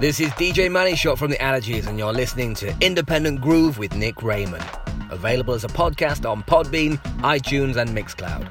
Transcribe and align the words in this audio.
This 0.00 0.20
is 0.20 0.28
DJ 0.34 0.70
Money 0.70 0.94
Shot 0.94 1.18
from 1.18 1.32
the 1.32 1.36
Allergies, 1.38 1.88
and 1.88 1.98
you're 1.98 2.12
listening 2.12 2.54
to 2.54 2.72
Independent 2.80 3.40
Groove 3.40 3.78
with 3.78 3.96
Nick 3.96 4.22
Raymond. 4.22 4.64
Available 5.10 5.54
as 5.54 5.64
a 5.64 5.68
podcast 5.68 6.24
on 6.24 6.44
Podbean, 6.44 6.98
iTunes, 7.22 7.74
and 7.74 7.90
Mixcloud. 7.90 8.48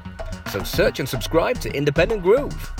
So 0.50 0.62
search 0.62 0.98
and 1.00 1.08
subscribe 1.08 1.58
to 1.60 1.74
Independent 1.74 2.22
Groove. 2.22 2.70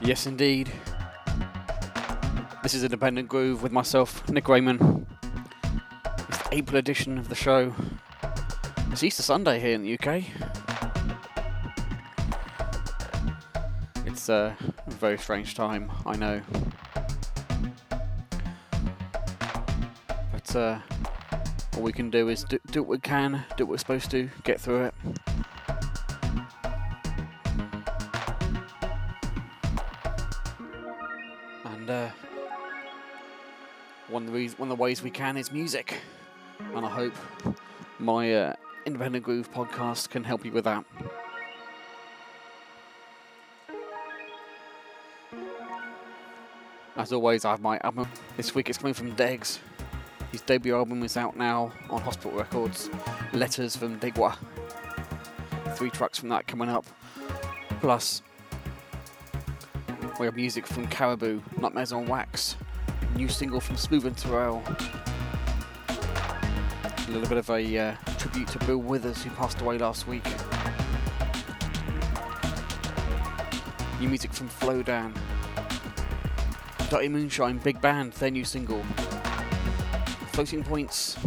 Yes, 0.00 0.26
indeed. 0.26 0.72
This 2.62 2.72
is 2.72 2.84
Independent 2.84 3.28
Groove 3.28 3.62
with 3.62 3.70
myself, 3.70 4.26
Nick 4.30 4.48
Raymond. 4.48 5.06
April 6.52 6.76
edition 6.76 7.16
of 7.16 7.30
the 7.30 7.34
show. 7.34 7.74
It's 8.90 9.02
Easter 9.02 9.22
Sunday 9.22 9.58
here 9.58 9.72
in 9.72 9.80
the 9.80 9.94
UK. 9.94 10.24
It's 14.04 14.28
a 14.28 14.54
very 14.86 15.16
strange 15.16 15.54
time, 15.54 15.90
I 16.04 16.14
know. 16.14 16.42
But 20.30 20.54
uh, 20.54 20.78
all 21.74 21.82
we 21.82 21.90
can 21.90 22.10
do 22.10 22.28
is 22.28 22.44
do, 22.44 22.58
do 22.70 22.82
what 22.82 22.90
we 22.90 22.98
can, 22.98 23.42
do 23.56 23.64
what 23.64 23.70
we're 23.70 23.78
supposed 23.78 24.10
to, 24.10 24.28
get 24.44 24.60
through 24.60 24.84
it. 24.84 24.94
And 31.64 31.88
uh, 31.88 32.10
one 34.10 34.26
of 34.26 34.34
the 34.34 34.48
one 34.58 34.70
of 34.70 34.76
the 34.76 34.82
ways 34.82 35.02
we 35.02 35.10
can 35.10 35.38
is 35.38 35.50
music 35.50 35.94
and 36.74 36.86
I 36.86 36.88
hope 36.88 37.14
my 37.98 38.34
uh, 38.34 38.54
Independent 38.86 39.24
Groove 39.24 39.52
podcast 39.52 40.10
can 40.10 40.24
help 40.24 40.44
you 40.44 40.52
with 40.52 40.64
that. 40.64 40.84
As 46.96 47.12
always, 47.12 47.44
I 47.44 47.50
have 47.50 47.60
my 47.60 47.78
album. 47.82 48.08
This 48.36 48.54
week 48.54 48.68
it's 48.68 48.78
coming 48.78 48.94
from 48.94 49.14
Degs. 49.16 49.58
His 50.30 50.40
debut 50.42 50.74
album 50.74 51.02
is 51.02 51.16
out 51.16 51.36
now 51.36 51.72
on 51.90 52.00
Hospital 52.00 52.32
Records. 52.32 52.90
Letters 53.32 53.76
from 53.76 53.98
Degwa. 53.98 54.36
Three 55.74 55.90
tracks 55.90 56.18
from 56.18 56.28
that 56.30 56.46
coming 56.46 56.68
up. 56.68 56.86
Plus, 57.80 58.22
we 60.18 60.26
have 60.26 60.36
music 60.36 60.66
from 60.66 60.86
Caribou, 60.86 61.40
Nightmares 61.58 61.92
on 61.92 62.06
Wax. 62.06 62.56
New 63.16 63.28
single 63.28 63.60
from 63.60 63.76
Smoove 63.76 64.04
and 64.04 64.16
Turrell. 64.16 65.11
A 67.12 67.16
little 67.16 67.28
bit 67.28 67.36
of 67.36 67.50
a 67.50 67.78
uh, 67.78 67.94
tribute 68.16 68.48
to 68.48 68.58
Bill 68.60 68.78
Withers, 68.78 69.22
who 69.22 69.28
passed 69.32 69.60
away 69.60 69.76
last 69.76 70.08
week. 70.08 70.24
New 74.00 74.08
music 74.08 74.32
from 74.32 74.48
Flowdown. 74.48 75.12
Dirty 76.88 77.08
Moonshine, 77.08 77.58
Big 77.58 77.78
Band, 77.82 78.14
their 78.14 78.30
new 78.30 78.46
single. 78.46 78.82
Floating 80.32 80.64
Points, 80.64 81.18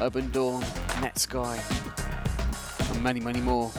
Urban 0.00 0.30
Dawn, 0.30 0.62
Netsky, 1.02 1.60
and 2.94 3.02
many, 3.02 3.20
many 3.20 3.42
more. 3.42 3.70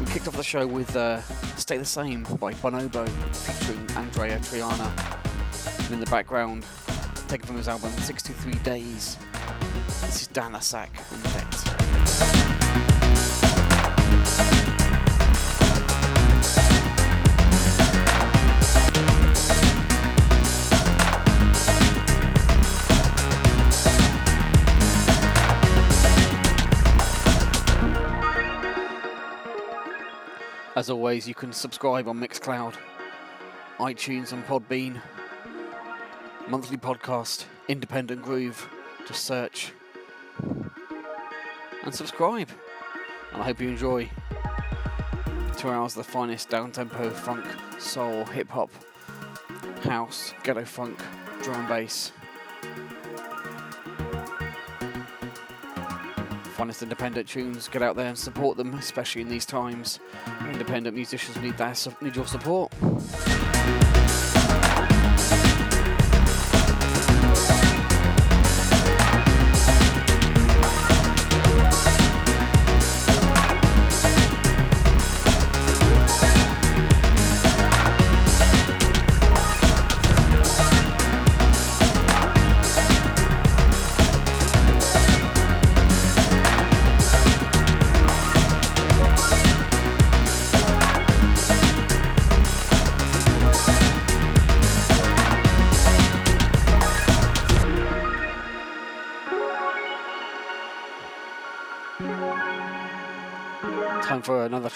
We 0.00 0.06
kicked 0.06 0.26
off 0.26 0.38
the 0.38 0.42
show 0.42 0.66
with 0.66 0.96
uh, 0.96 1.20
Stay 1.58 1.76
the 1.76 1.84
Same 1.84 2.22
by 2.40 2.54
Bonobo 2.54 3.06
featuring 3.34 3.86
Andreya 3.88 4.38
Triana. 4.38 5.84
And 5.84 5.92
in 5.92 6.00
the 6.00 6.06
background, 6.06 6.64
taken 7.28 7.46
from 7.46 7.58
his 7.58 7.68
album 7.68 7.90
63 7.90 8.52
Days, 8.62 9.18
this 10.06 10.22
is 10.22 10.28
Dan 10.28 10.52
Asak 10.52 10.88
and 11.12 11.22
Dex. 11.24 11.64
As 30.76 30.90
always, 30.90 31.26
you 31.26 31.34
can 31.34 31.52
subscribe 31.52 32.06
on 32.06 32.18
Mixcloud, 32.20 32.74
iTunes, 33.80 34.32
and 34.32 34.44
Podbean. 34.46 35.00
Monthly 36.48 36.76
podcast, 36.76 37.46
Independent 37.66 38.22
Groove. 38.22 38.68
Just 39.06 39.24
search 39.24 39.72
and 41.82 41.94
subscribe. 41.94 42.50
And 43.32 43.42
I 43.42 43.44
hope 43.44 43.60
you 43.60 43.68
enjoy 43.68 44.10
two 45.56 45.68
hours 45.68 45.96
of 45.96 46.04
the 46.04 46.10
finest 46.12 46.48
down 46.48 46.72
tempo 46.72 47.10
funk, 47.10 47.44
soul, 47.78 48.24
hip 48.26 48.48
hop, 48.48 48.70
house, 49.82 50.34
ghetto 50.42 50.64
funk, 50.64 50.98
drum 51.42 51.60
and 51.60 51.68
bass. 51.68 52.12
Finest 56.54 56.82
independent 56.82 57.28
tunes. 57.28 57.68
Get 57.68 57.82
out 57.82 57.96
there 57.96 58.06
and 58.06 58.18
support 58.18 58.56
them, 58.56 58.74
especially 58.74 59.22
in 59.22 59.28
these 59.28 59.44
times. 59.44 60.00
Independent 60.48 60.96
musicians 60.96 61.36
need 61.38 61.56
that 61.58 61.86
need 62.00 62.16
your 62.16 62.26
support. 62.26 62.72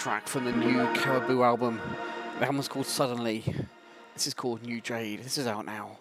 Track 0.01 0.27
from 0.27 0.45
the 0.45 0.51
new 0.51 0.83
Caribou 0.95 1.43
album. 1.43 1.79
The 2.39 2.45
album's 2.47 2.67
called 2.67 2.87
Suddenly. 2.87 3.43
This 4.15 4.25
is 4.25 4.33
called 4.33 4.63
New 4.63 4.81
Jade. 4.81 5.19
This 5.23 5.37
is 5.37 5.45
out 5.45 5.63
now. 5.63 5.99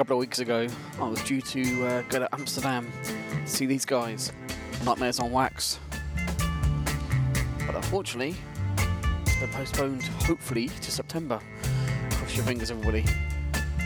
Couple 0.00 0.16
of 0.16 0.20
weeks 0.20 0.38
ago, 0.38 0.66
I 0.98 1.06
was 1.06 1.22
due 1.24 1.42
to 1.42 1.86
uh, 1.86 2.02
go 2.08 2.20
to 2.20 2.34
Amsterdam 2.34 2.90
to 3.04 3.46
see 3.46 3.66
these 3.66 3.84
guys, 3.84 4.32
Nightmares 4.82 5.20
on 5.20 5.30
Wax. 5.30 5.78
But 7.66 7.74
unfortunately, 7.74 8.34
been 9.40 9.50
postponed, 9.52 10.04
hopefully, 10.04 10.68
to 10.68 10.90
September. 10.90 11.38
Cross 12.12 12.34
your 12.34 12.46
fingers, 12.46 12.70
everybody. 12.70 13.04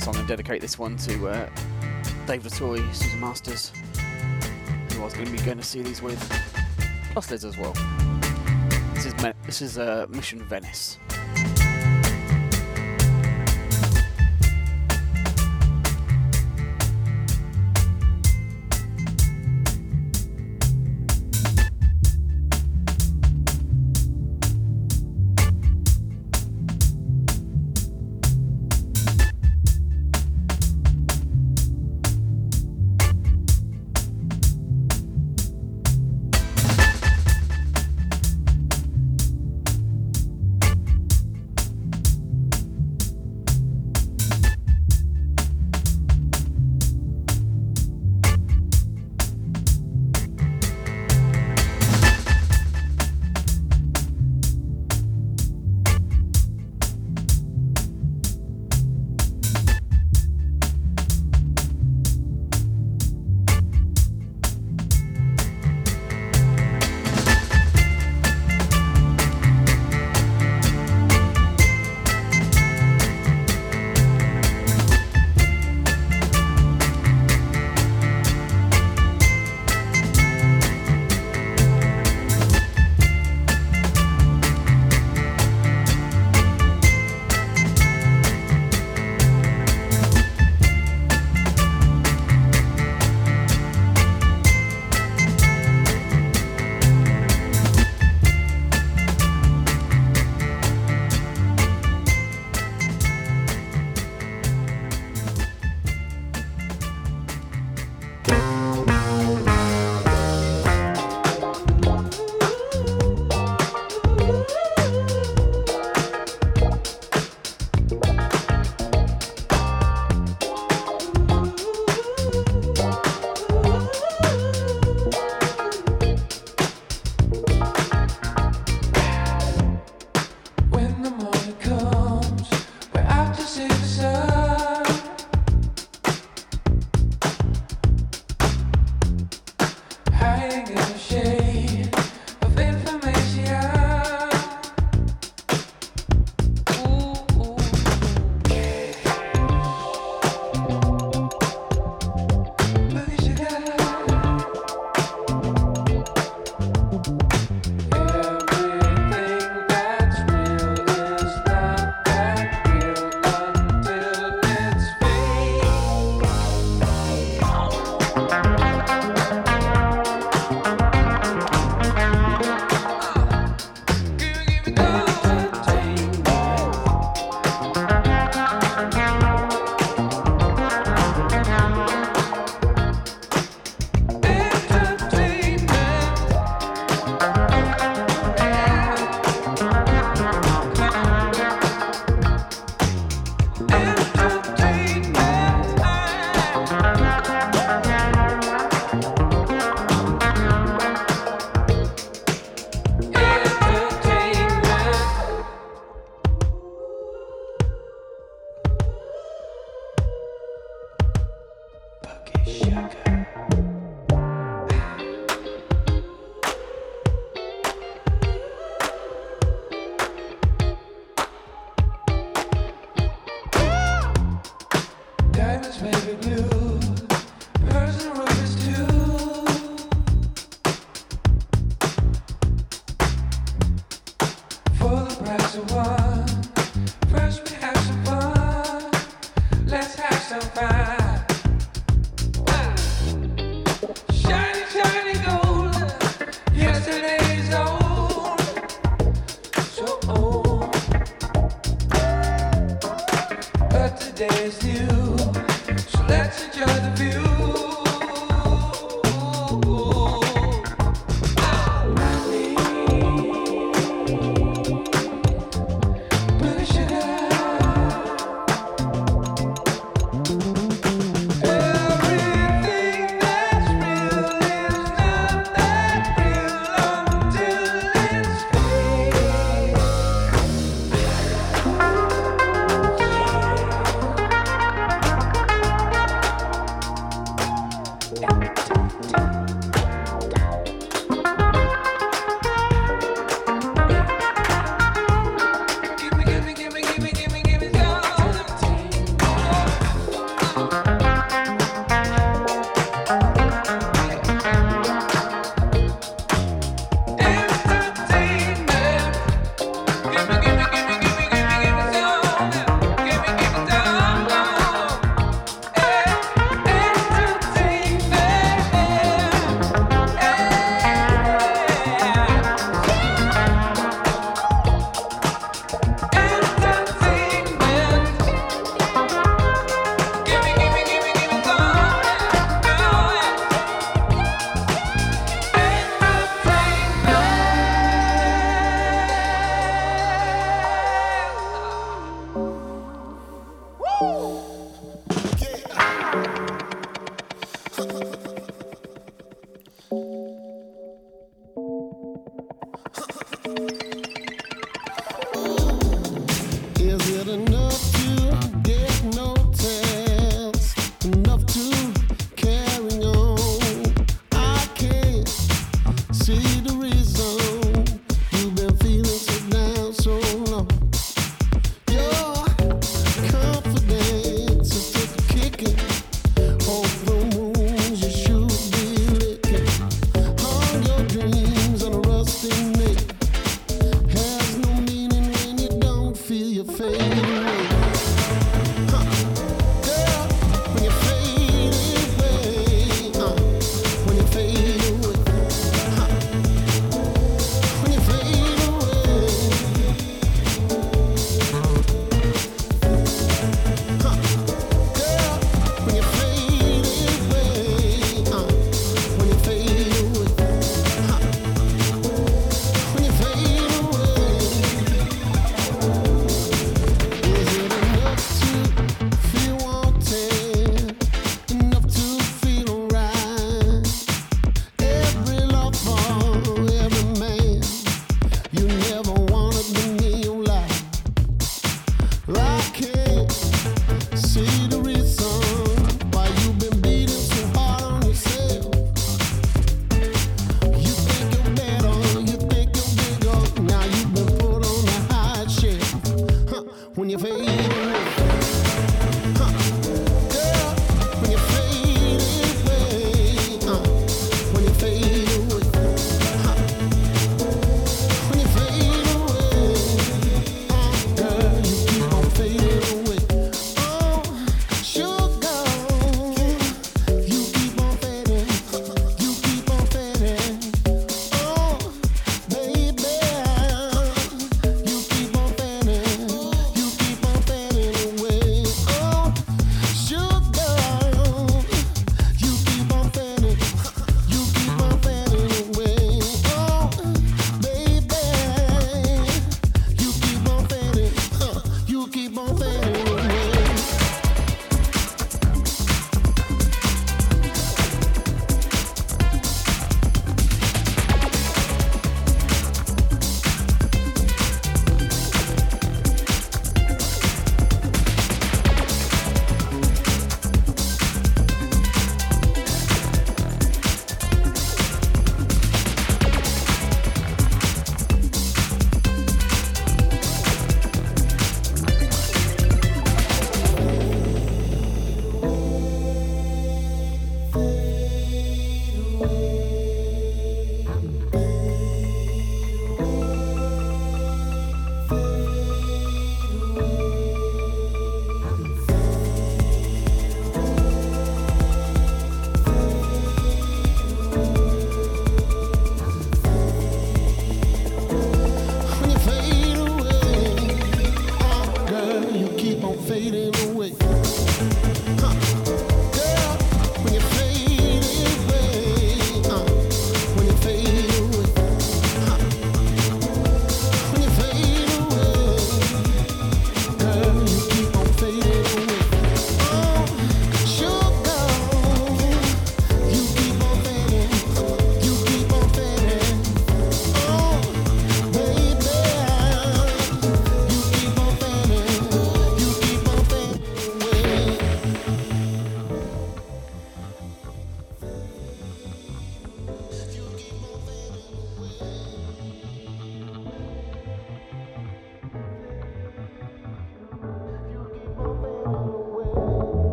So 0.00 0.08
I'm 0.08 0.12
going 0.12 0.26
to 0.26 0.28
dedicate 0.28 0.60
this 0.60 0.78
one 0.78 0.98
to 0.98 1.28
uh, 1.28 1.50
Dave 2.26 2.42
Latoy, 2.42 2.94
Susan 2.94 3.18
Masters, 3.18 3.72
who 4.92 5.00
I 5.00 5.04
was 5.06 5.14
going 5.14 5.24
to 5.24 5.32
be 5.32 5.38
going 5.38 5.56
to 5.56 5.64
see 5.64 5.80
these 5.80 6.02
with, 6.02 6.20
plus 7.14 7.30
Liz 7.30 7.46
as 7.46 7.56
well. 7.56 7.72
This 8.92 9.06
is 9.06 9.22
Me- 9.22 9.32
this 9.46 9.62
is 9.62 9.78
uh, 9.78 10.04
Mission 10.10 10.42
Venice. 10.42 10.98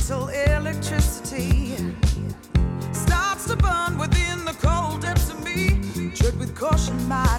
Until 0.00 0.28
electricity 0.28 1.74
starts 2.92 3.46
to 3.48 3.56
burn 3.56 3.98
within 3.98 4.44
the 4.44 4.56
cold 4.62 5.02
depths 5.02 5.28
of 5.28 5.44
me. 5.44 6.10
Tread 6.14 6.38
with 6.38 6.54
caution, 6.56 6.96
my 7.08 7.38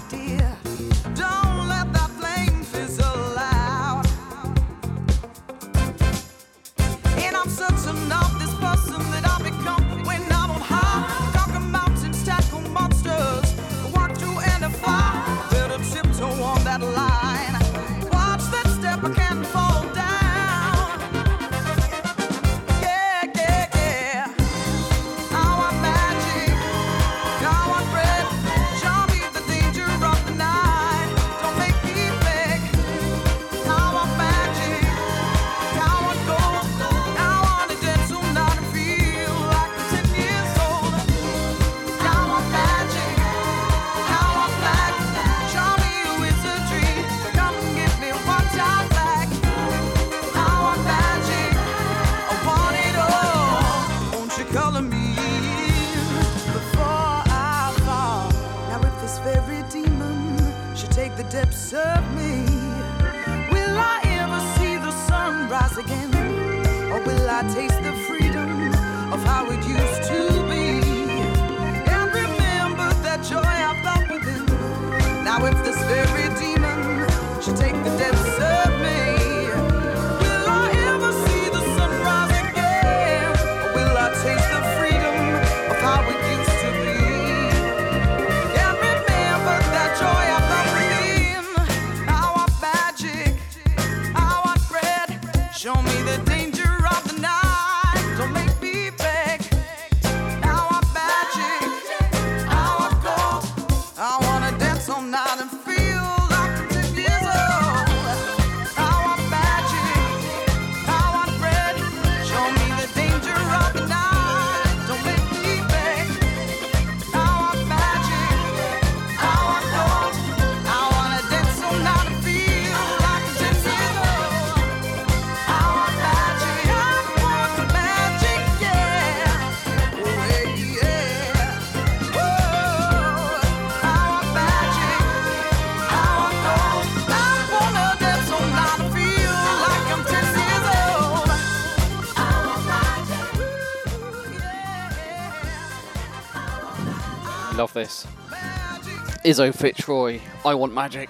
Izo 149.30 149.52
FitzRoy, 149.52 150.20
I 150.44 150.54
Want 150.54 150.74
Magic. 150.74 151.08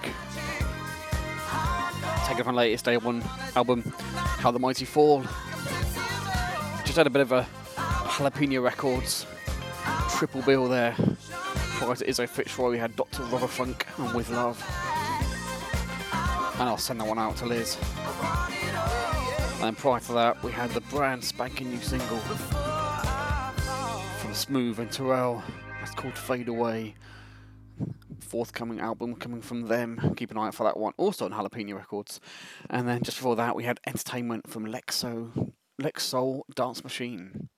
Taken 2.27 2.43
from 2.43 2.55
latest 2.55 2.85
day 2.85 2.95
one 2.97 3.23
album, 3.55 3.81
How 4.37 4.51
the 4.51 4.59
Mighty 4.59 4.85
Fall. 4.85 5.23
Just 6.85 6.97
had 6.97 7.07
a 7.07 7.09
bit 7.09 7.23
of 7.23 7.31
a 7.31 7.47
Jalapeno 7.75 8.61
Records 8.61 9.25
triple 10.11 10.43
bill 10.43 10.67
there. 10.67 10.93
Prior 10.93 11.95
to 11.95 12.05
Izo 12.05 12.29
FitzRoy, 12.29 12.69
we 12.69 12.77
had 12.77 12.95
Dr. 12.95 13.23
Rubber 13.23 13.47
Funk 13.47 13.87
and 13.97 14.13
With 14.13 14.29
Love. 14.29 14.63
And 16.59 16.69
I'll 16.69 16.77
send 16.77 17.01
that 17.01 17.07
one 17.07 17.17
out 17.17 17.37
to 17.37 17.47
Liz. 17.47 17.75
And 19.63 19.75
prior 19.75 19.99
to 19.99 20.13
that, 20.13 20.43
we 20.43 20.51
had 20.51 20.69
the 20.71 20.81
brand 20.81 21.23
spanking 21.23 21.71
new 21.71 21.81
single 21.81 22.19
from 24.19 24.31
Smoove 24.33 24.77
and 24.77 24.91
Turrell. 24.91 25.41
It's 25.81 25.95
called 25.95 26.15
Fade 26.15 26.49
Away 26.49 26.93
forthcoming 28.31 28.79
album 28.79 29.13
coming 29.15 29.41
from 29.41 29.67
them. 29.67 30.13
Keep 30.15 30.31
an 30.31 30.37
eye 30.37 30.47
out 30.47 30.55
for 30.55 30.63
that 30.63 30.77
one, 30.77 30.93
also 30.95 31.25
on 31.25 31.31
Jalapeno 31.31 31.75
Records. 31.75 32.21
And 32.69 32.87
then 32.87 33.03
just 33.03 33.17
before 33.17 33.35
that, 33.35 33.57
we 33.57 33.65
had 33.65 33.81
entertainment 33.85 34.49
from 34.49 34.65
Lexo, 34.65 35.51
Lexsoul 35.81 36.43
Dance 36.55 36.81
Machine. 36.81 37.49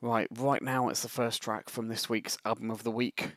Right, 0.00 0.28
right 0.38 0.62
now 0.62 0.90
it's 0.90 1.02
the 1.02 1.08
first 1.08 1.42
track 1.42 1.68
from 1.68 1.88
this 1.88 2.08
week's 2.08 2.38
album 2.44 2.70
of 2.70 2.84
the 2.84 2.92
week. 2.92 3.36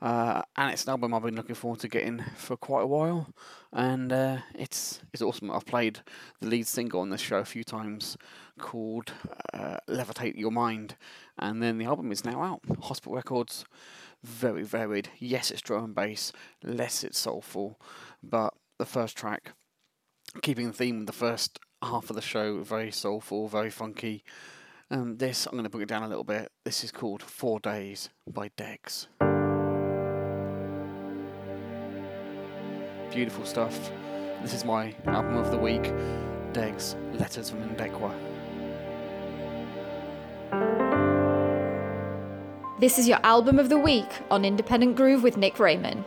Uh, 0.00 0.42
and 0.56 0.70
it's 0.70 0.84
an 0.84 0.90
album 0.90 1.14
I've 1.14 1.22
been 1.22 1.34
looking 1.34 1.56
forward 1.56 1.80
to 1.80 1.88
getting 1.88 2.22
for 2.36 2.56
quite 2.56 2.82
a 2.82 2.86
while, 2.86 3.28
and 3.72 4.12
uh, 4.12 4.38
it's 4.54 5.00
it's 5.14 5.22
awesome. 5.22 5.50
I've 5.50 5.64
played 5.64 6.00
the 6.40 6.48
lead 6.48 6.66
single 6.66 7.00
on 7.00 7.08
this 7.08 7.22
show 7.22 7.38
a 7.38 7.44
few 7.44 7.64
times, 7.64 8.18
called 8.58 9.12
uh, 9.54 9.78
"Levitate 9.88 10.36
Your 10.36 10.50
Mind," 10.50 10.96
and 11.38 11.62
then 11.62 11.78
the 11.78 11.86
album 11.86 12.12
is 12.12 12.24
now 12.24 12.42
out. 12.42 12.60
Hospital 12.82 13.14
Records 13.14 13.64
very 14.24 14.62
varied. 14.62 15.10
Yes, 15.18 15.50
it's 15.50 15.60
drum 15.60 15.84
and 15.84 15.94
bass, 15.94 16.32
less 16.62 17.04
it's 17.04 17.18
soulful, 17.18 17.80
but 18.22 18.54
the 18.78 18.86
first 18.86 19.16
track, 19.16 19.52
keeping 20.42 20.68
the 20.68 20.72
theme 20.72 21.00
of 21.00 21.06
the 21.06 21.12
first 21.12 21.58
half 21.82 22.10
of 22.10 22.16
the 22.16 22.22
show, 22.22 22.62
very 22.62 22.90
soulful, 22.90 23.48
very 23.48 23.70
funky. 23.70 24.24
Um, 24.90 25.18
this, 25.18 25.46
I'm 25.46 25.52
going 25.52 25.64
to 25.64 25.70
bring 25.70 25.82
it 25.82 25.88
down 25.88 26.02
a 26.02 26.08
little 26.08 26.24
bit. 26.24 26.50
This 26.64 26.84
is 26.84 26.90
called 26.90 27.22
Four 27.22 27.60
Days 27.60 28.10
by 28.26 28.50
Degs. 28.50 29.06
Beautiful 33.12 33.44
stuff. 33.44 33.90
This 34.42 34.54
is 34.54 34.64
my 34.64 34.94
album 35.06 35.36
of 35.36 35.50
the 35.50 35.58
week, 35.58 35.92
Degs 36.52 36.96
Letters 37.18 37.50
from 37.50 37.62
Ingowa. 37.62 38.33
This 42.84 42.98
is 42.98 43.08
your 43.08 43.20
album 43.22 43.58
of 43.58 43.70
the 43.70 43.78
week 43.78 44.10
on 44.30 44.44
Independent 44.44 44.94
Groove 44.94 45.22
with 45.22 45.38
Nick 45.38 45.58
Raymond. 45.58 46.04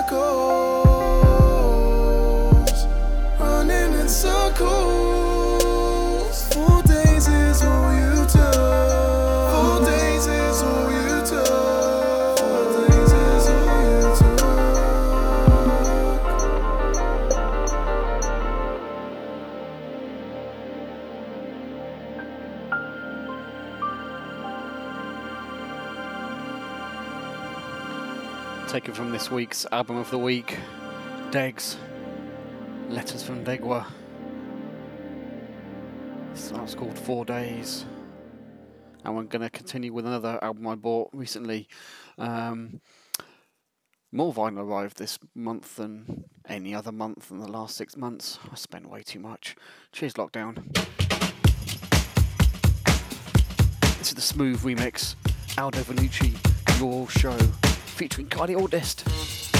In 0.00 0.49
week's 29.30 29.64
album 29.70 29.96
of 29.96 30.10
the 30.10 30.18
week, 30.18 30.56
Degs, 31.30 31.76
Letters 32.88 33.22
from 33.22 33.44
Ingowa. 33.46 33.86
This 36.32 36.74
called 36.74 36.98
Four 36.98 37.24
Days. 37.24 37.84
And 39.04 39.16
we're 39.16 39.22
going 39.24 39.42
to 39.42 39.50
continue 39.50 39.92
with 39.92 40.04
another 40.04 40.38
album 40.42 40.66
I 40.66 40.74
bought 40.74 41.10
recently. 41.12 41.68
Um, 42.18 42.80
more 44.10 44.34
vinyl 44.34 44.64
arrived 44.64 44.98
this 44.98 45.18
month 45.34 45.76
than 45.76 46.24
any 46.48 46.74
other 46.74 46.90
month 46.90 47.30
in 47.30 47.38
the 47.38 47.48
last 47.48 47.76
six 47.76 47.96
months. 47.96 48.40
I 48.50 48.56
spent 48.56 48.90
way 48.90 49.02
too 49.02 49.20
much. 49.20 49.54
Cheers, 49.92 50.14
lockdown. 50.14 50.64
This 53.98 54.08
is 54.08 54.14
the 54.14 54.20
smooth 54.20 54.60
remix, 54.62 55.14
Aldo 55.56 55.80
Vanucci, 55.80 56.34
Your 56.80 57.08
Show, 57.08 57.38
featuring 58.00 58.28
Kylie 58.28 58.56
Audist. 58.56 59.59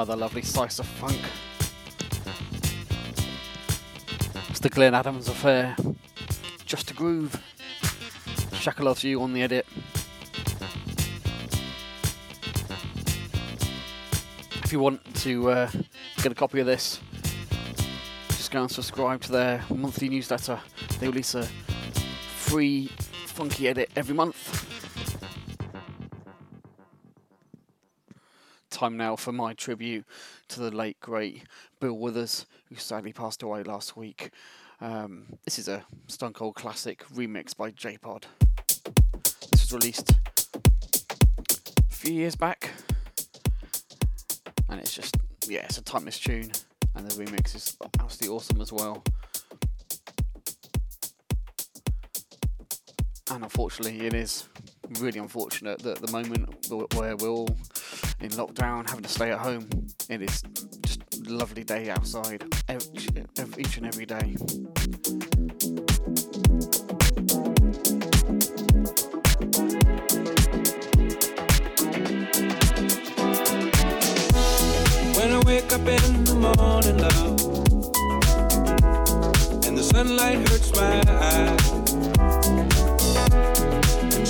Another 0.00 0.16
lovely 0.16 0.40
slice 0.40 0.78
of 0.78 0.86
funk. 0.86 1.20
It's 4.48 4.58
the 4.58 4.70
Glenn 4.70 4.94
Adams 4.94 5.28
affair. 5.28 5.76
Just 6.64 6.90
a 6.90 6.94
groove. 6.94 7.38
Shaka 8.54 8.82
loves 8.82 9.04
you 9.04 9.20
on 9.20 9.34
the 9.34 9.42
edit. 9.42 9.66
If 14.64 14.72
you 14.72 14.80
want 14.80 15.02
to 15.16 15.50
uh, 15.50 15.70
get 16.22 16.32
a 16.32 16.34
copy 16.34 16.60
of 16.60 16.66
this, 16.66 16.98
just 18.28 18.50
go 18.50 18.62
and 18.62 18.70
subscribe 18.70 19.20
to 19.24 19.32
their 19.32 19.62
monthly 19.68 20.08
newsletter. 20.08 20.58
They 20.98 21.08
release 21.08 21.34
a 21.34 21.42
free 21.42 22.86
funky 23.26 23.68
edit 23.68 23.90
every 23.94 24.14
month. 24.14 24.49
Time 28.80 28.96
now 28.96 29.14
for 29.14 29.30
my 29.30 29.52
tribute 29.52 30.06
to 30.48 30.58
the 30.58 30.70
late 30.70 30.98
great 31.00 31.42
Bill 31.80 31.98
Withers, 31.98 32.46
who 32.70 32.76
sadly 32.76 33.12
passed 33.12 33.42
away 33.42 33.62
last 33.62 33.94
week. 33.94 34.30
Um, 34.80 35.26
this 35.44 35.58
is 35.58 35.68
a 35.68 35.84
Stone 36.06 36.32
Cold 36.32 36.54
classic 36.54 37.04
remix 37.08 37.54
by 37.54 37.72
J 37.72 37.98
Pod. 37.98 38.24
This 39.50 39.60
was 39.60 39.72
released 39.74 40.12
a 40.54 41.94
few 41.94 42.14
years 42.14 42.34
back, 42.34 42.70
and 44.70 44.80
it's 44.80 44.94
just 44.94 45.14
yeah, 45.46 45.64
it's 45.64 45.76
a 45.76 45.82
timeless 45.82 46.18
tune, 46.18 46.50
and 46.94 47.06
the 47.06 47.22
remix 47.22 47.54
is 47.54 47.76
absolutely 47.98 48.34
awesome 48.34 48.62
as 48.62 48.72
well. 48.72 49.04
And 53.30 53.44
unfortunately, 53.44 54.06
it 54.06 54.14
is 54.14 54.48
really 54.98 55.20
unfortunate 55.20 55.78
that 55.80 55.98
at 55.98 56.06
the 56.06 56.12
moment 56.12 56.66
where 56.94 57.16
we're 57.16 57.28
all 57.28 57.48
in 58.20 58.30
lockdown, 58.30 58.88
having 58.88 59.02
to 59.04 59.08
stay 59.08 59.30
at 59.30 59.38
home, 59.38 59.68
it 60.08 60.22
is 60.22 60.42
just 60.82 61.02
a 61.14 61.32
lovely 61.32 61.64
day 61.64 61.90
outside 61.90 62.42
ev- 62.68 62.88
each 63.58 63.76
and 63.76 63.86
every 63.86 64.06
day. 64.06 64.36
When 75.16 75.32
I 75.32 75.42
wake 75.46 75.72
up 75.72 75.86
in 75.86 76.24
the 76.24 76.34
morning, 76.34 76.98
love, 76.98 77.40
and 79.66 79.78
the 79.78 79.82
sunlight 79.82 80.38
hurts 80.48 80.74
my 80.74 81.02
eyes, 81.06 81.79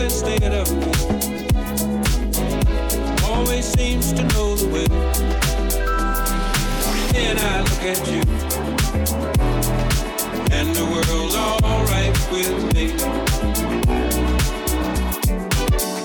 else 0.00 0.22
instead 0.22 0.52
of 0.52 0.70
me 0.76 0.92
always 3.24 3.64
seems 3.64 4.12
to 4.12 4.22
know 4.22 4.54
the 4.54 4.68
way. 4.68 4.86
Then 7.12 7.38
I 7.38 7.60
look 7.62 7.82
at 7.82 8.06
you, 8.08 8.22
and 10.52 10.74
the 10.74 10.84
world's 10.84 11.36
alright 11.36 12.14
with 12.30 12.74
me. 12.74 12.86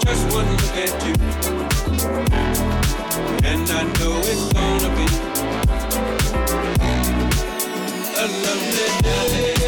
Just 0.06 0.24
one 0.34 0.50
look 0.52 0.78
at 0.86 0.94
you, 1.06 1.14
and 3.44 3.70
I 3.70 3.84
know 3.98 4.14
it's 4.32 4.54
gonna 4.54 4.90
be 4.98 5.08
a 8.16 8.26
lovely 8.28 8.94
I 9.06 9.63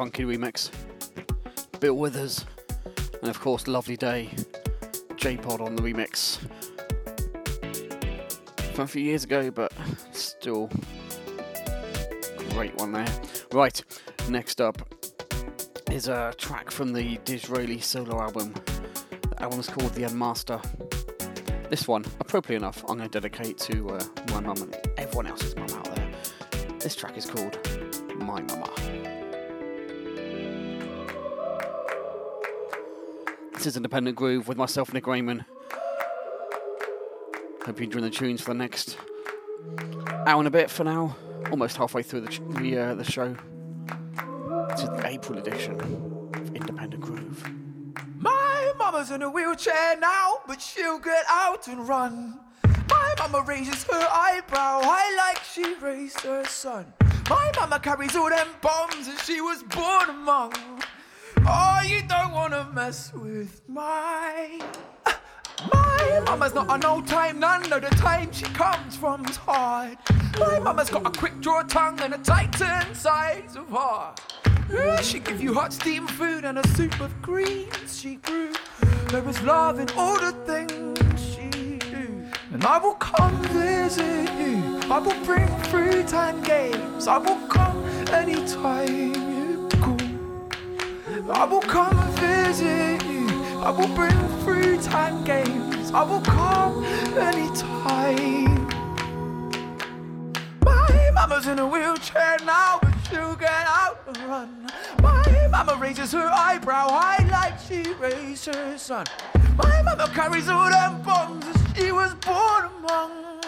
funky 0.00 0.24
remix. 0.24 0.70
Bill 1.78 1.92
Withers, 1.92 2.46
and 3.20 3.28
of 3.28 3.38
course, 3.38 3.68
Lovely 3.68 3.98
Day. 3.98 4.30
J 5.16 5.36
Pod 5.36 5.60
on 5.60 5.76
the 5.76 5.82
remix. 5.82 6.38
From 8.72 8.84
a 8.84 8.86
few 8.86 9.02
years 9.02 9.24
ago, 9.24 9.50
but 9.50 9.70
still 10.12 10.70
great 12.48 12.74
one 12.76 12.92
there. 12.92 13.06
Right, 13.52 13.78
next 14.30 14.62
up 14.62 14.80
is 15.90 16.08
a 16.08 16.32
track 16.38 16.70
from 16.70 16.94
the 16.94 17.18
Dizraeli 17.18 17.82
solo 17.82 18.22
album. 18.22 18.54
The 18.54 19.42
album 19.42 19.60
album's 19.60 19.68
called 19.68 19.92
The 19.92 20.04
Unmaster. 20.04 20.62
This 21.68 21.86
one, 21.86 22.06
appropriately 22.20 22.56
enough, 22.56 22.82
I'm 22.88 22.96
going 22.96 23.10
to 23.10 23.20
dedicate 23.20 23.58
to 23.58 23.90
uh, 23.90 24.04
my 24.30 24.40
mum 24.40 24.62
and 24.62 24.74
everyone 24.96 25.26
else's 25.26 25.54
mum 25.56 25.68
out 25.74 25.94
there. 25.94 26.10
This 26.78 26.96
track 26.96 27.18
is 27.18 27.26
called 27.26 27.58
This 33.60 33.66
is 33.66 33.76
Independent 33.76 34.16
Groove 34.16 34.48
with 34.48 34.56
myself, 34.56 34.94
Nick 34.94 35.06
Raymond. 35.06 35.44
Hope 37.66 37.76
you're 37.76 37.84
enjoying 37.84 38.04
the 38.04 38.10
tunes 38.10 38.40
for 38.40 38.54
the 38.54 38.58
next 38.58 38.96
hour 40.26 40.38
and 40.38 40.48
a 40.48 40.50
bit 40.50 40.70
for 40.70 40.82
now. 40.82 41.14
Almost 41.50 41.76
halfway 41.76 42.02
through 42.02 42.22
the, 42.22 42.40
the, 42.58 42.78
uh, 42.78 42.94
the 42.94 43.04
show. 43.04 43.36
This 44.70 44.80
is 44.80 44.88
the 44.88 45.02
April 45.04 45.38
edition 45.38 45.78
of 45.78 46.56
Independent 46.56 47.02
Groove. 47.02 47.50
My 48.16 48.72
mama's 48.78 49.10
in 49.10 49.20
a 49.20 49.28
wheelchair 49.28 49.98
now, 50.00 50.38
but 50.46 50.62
she'll 50.62 50.98
get 50.98 51.26
out 51.28 51.68
and 51.68 51.86
run. 51.86 52.40
My 52.88 53.14
mama 53.18 53.44
raises 53.46 53.84
her 53.84 54.08
eyebrow 54.10 54.80
high 54.82 55.14
like 55.18 55.44
she 55.44 55.74
raised 55.82 56.20
her 56.20 56.46
son. 56.46 56.94
My 57.28 57.52
mama 57.56 57.78
carries 57.78 58.16
all 58.16 58.30
them 58.30 58.48
bombs 58.62 59.06
and 59.06 59.18
she 59.18 59.42
was 59.42 59.62
born 59.64 60.08
among. 60.08 60.54
Oh, 61.52 61.82
you 61.84 62.02
don't 62.06 62.32
wanna 62.32 62.68
mess 62.72 63.12
with 63.12 63.60
my. 63.68 64.60
My 65.72 66.22
mama's 66.24 66.54
not 66.54 66.70
an 66.70 66.84
old 66.84 67.08
time 67.08 67.40
nun, 67.40 67.68
no, 67.68 67.80
the 67.80 67.90
time 67.90 68.30
she 68.32 68.44
comes 68.44 68.96
from's 68.96 69.36
hard. 69.36 69.98
My 70.38 70.60
mama's 70.60 70.90
got 70.90 71.04
a 71.04 71.10
quick 71.10 71.40
draw 71.40 71.62
tongue 71.64 72.00
and 72.00 72.14
a 72.14 72.18
titan 72.18 72.94
size 72.94 73.56
of 73.56 73.68
heart. 73.68 74.20
She 75.02 75.18
give 75.18 75.42
you 75.42 75.52
hot 75.52 75.72
steam 75.72 76.06
food 76.06 76.44
and 76.44 76.58
a 76.58 76.68
soup 76.68 77.00
of 77.00 77.20
greens 77.20 78.00
she 78.00 78.14
grew. 78.14 78.52
There 79.08 79.28
is 79.28 79.42
love 79.42 79.80
in 79.80 79.90
all 79.96 80.20
the 80.20 80.30
things 80.46 81.34
she 81.34 81.78
do. 81.78 82.30
And 82.52 82.64
I 82.64 82.78
will 82.78 82.94
come 82.94 83.42
visit 83.48 84.30
you. 84.38 84.80
I 84.88 85.00
will 85.00 85.24
bring 85.24 85.48
fruit 85.64 86.14
and 86.14 86.44
games. 86.44 87.08
I 87.08 87.18
will 87.18 87.44
come 87.48 87.84
anytime. 88.10 89.29
I 91.32 91.44
will 91.44 91.60
come 91.60 91.96
and 91.96 92.18
visit 92.18 93.04
you. 93.06 93.28
I 93.60 93.70
will 93.70 93.88
bring 93.94 94.18
free 94.44 94.78
time 94.78 95.24
games. 95.24 95.90
I 95.92 96.02
will 96.02 96.20
come 96.20 96.84
anytime. 97.16 98.66
My 100.64 101.10
mama's 101.14 101.46
in 101.46 101.58
a 101.60 101.66
wheelchair 101.66 102.36
now, 102.44 102.80
but 102.82 102.92
she'll 103.08 103.36
get 103.36 103.50
out 103.50 104.02
and 104.08 104.18
run. 104.28 104.66
My 105.02 105.48
mama 105.50 105.76
raises 105.80 106.12
her 106.12 106.28
eyebrow 106.28 106.88
high 106.88 107.24
like 107.30 107.58
she 107.60 107.92
raised 107.94 108.46
her 108.46 108.76
son. 108.76 109.06
My 109.56 109.82
mama 109.82 110.10
carries 110.12 110.48
all 110.48 110.68
them 110.68 111.00
bombs 111.02 111.44
that 111.44 111.76
she 111.76 111.92
was 111.92 112.12
born 112.14 112.64
among. 112.78 113.40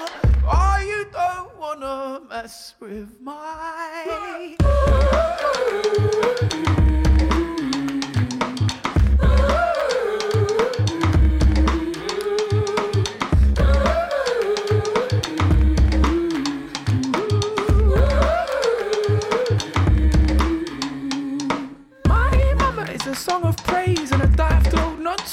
Oh, 0.44 0.78
you 0.86 1.06
don't 1.12 1.56
wanna 1.58 2.20
mess 2.28 2.74
with 2.80 3.20
my. 3.20 4.56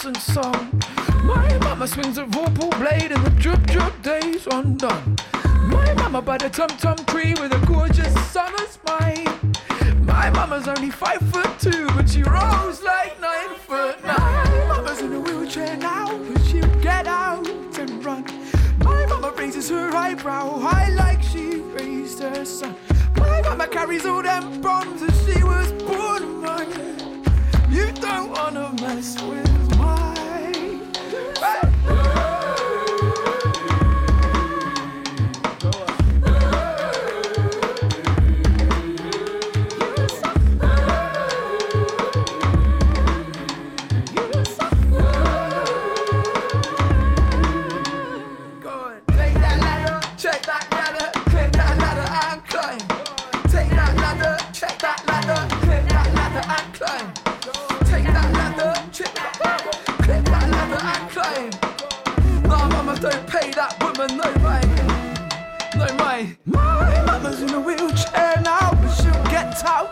Old 0.05 0.17
song. 0.17 0.81
My 1.23 1.57
mama 1.59 1.87
swings 1.87 2.17
a 2.17 2.23
vorpal 2.25 2.69
blade 2.79 3.11
and 3.11 3.25
the 3.25 3.31
drip 3.31 3.61
drip 3.63 4.01
days 4.01 4.47
undone. 4.47 5.17
My 5.67 5.93
mama 5.95 6.21
by 6.21 6.37
the 6.37 6.49
tum 6.49 6.69
tum 6.69 6.97
tree 7.05 7.33
with 7.39 7.53
a 7.53 7.65
gorgeous 7.65 8.13
summer's 8.31 8.77
mind. 8.87 9.59
My 10.05 10.29
mama's 10.29 10.67
only 10.67 10.89
five 10.89 11.21
foot 11.31 11.49
two, 11.59 11.87
but 11.95 12.07
she 12.09 12.23
rolls 12.23 12.81
like 12.81 13.19
nine 13.19 13.55
foot 13.67 14.03
nine. 14.03 14.67
My 14.69 14.77
Mama's 14.77 15.01
in 15.01 15.13
a 15.13 15.19
wheelchair 15.19 15.75
now, 15.77 16.17
but 16.17 16.41
she'll 16.45 16.75
get 16.81 17.07
out 17.07 17.47
and 17.79 18.05
run. 18.05 18.23
My 18.79 19.05
mama 19.07 19.31
raises 19.37 19.69
her 19.69 19.95
eyebrow 19.95 20.59
high 20.59 20.89
like 20.89 21.21
she 21.23 21.61
raised 21.77 22.19
her 22.19 22.45
son. 22.45 22.75
My 23.17 23.41
mama 23.41 23.67
carries 23.67 24.05
all 24.05 24.21
them 24.23 24.61
bombs 24.61 25.01
and 25.01 25.13
she 25.25 25.43
was 25.43 25.71
born 25.83 26.23
among. 26.23 26.71
You 27.69 27.91
don't 27.93 28.31
wanna 28.31 28.71
mess 28.81 29.21
with 29.23 29.68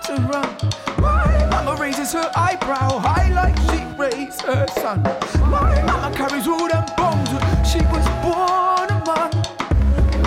get 0.01 0.09
out 0.09 0.19
and 0.19 0.29
run. 0.29 0.57
My 1.01 1.47
mama 1.49 1.81
raises 1.81 2.13
her 2.13 2.31
eyebrow 2.35 2.99
high 2.99 3.31
like 3.33 3.57
she 3.69 3.85
raised 3.97 4.41
her 4.41 4.65
son. 4.67 5.03
My 5.49 5.81
mama 5.83 6.15
carries 6.15 6.47
all 6.47 6.67
them 6.67 6.85
bombs 6.95 7.29
she 7.69 7.79
was 7.79 8.05
born 8.21 8.89
among. 9.01 9.33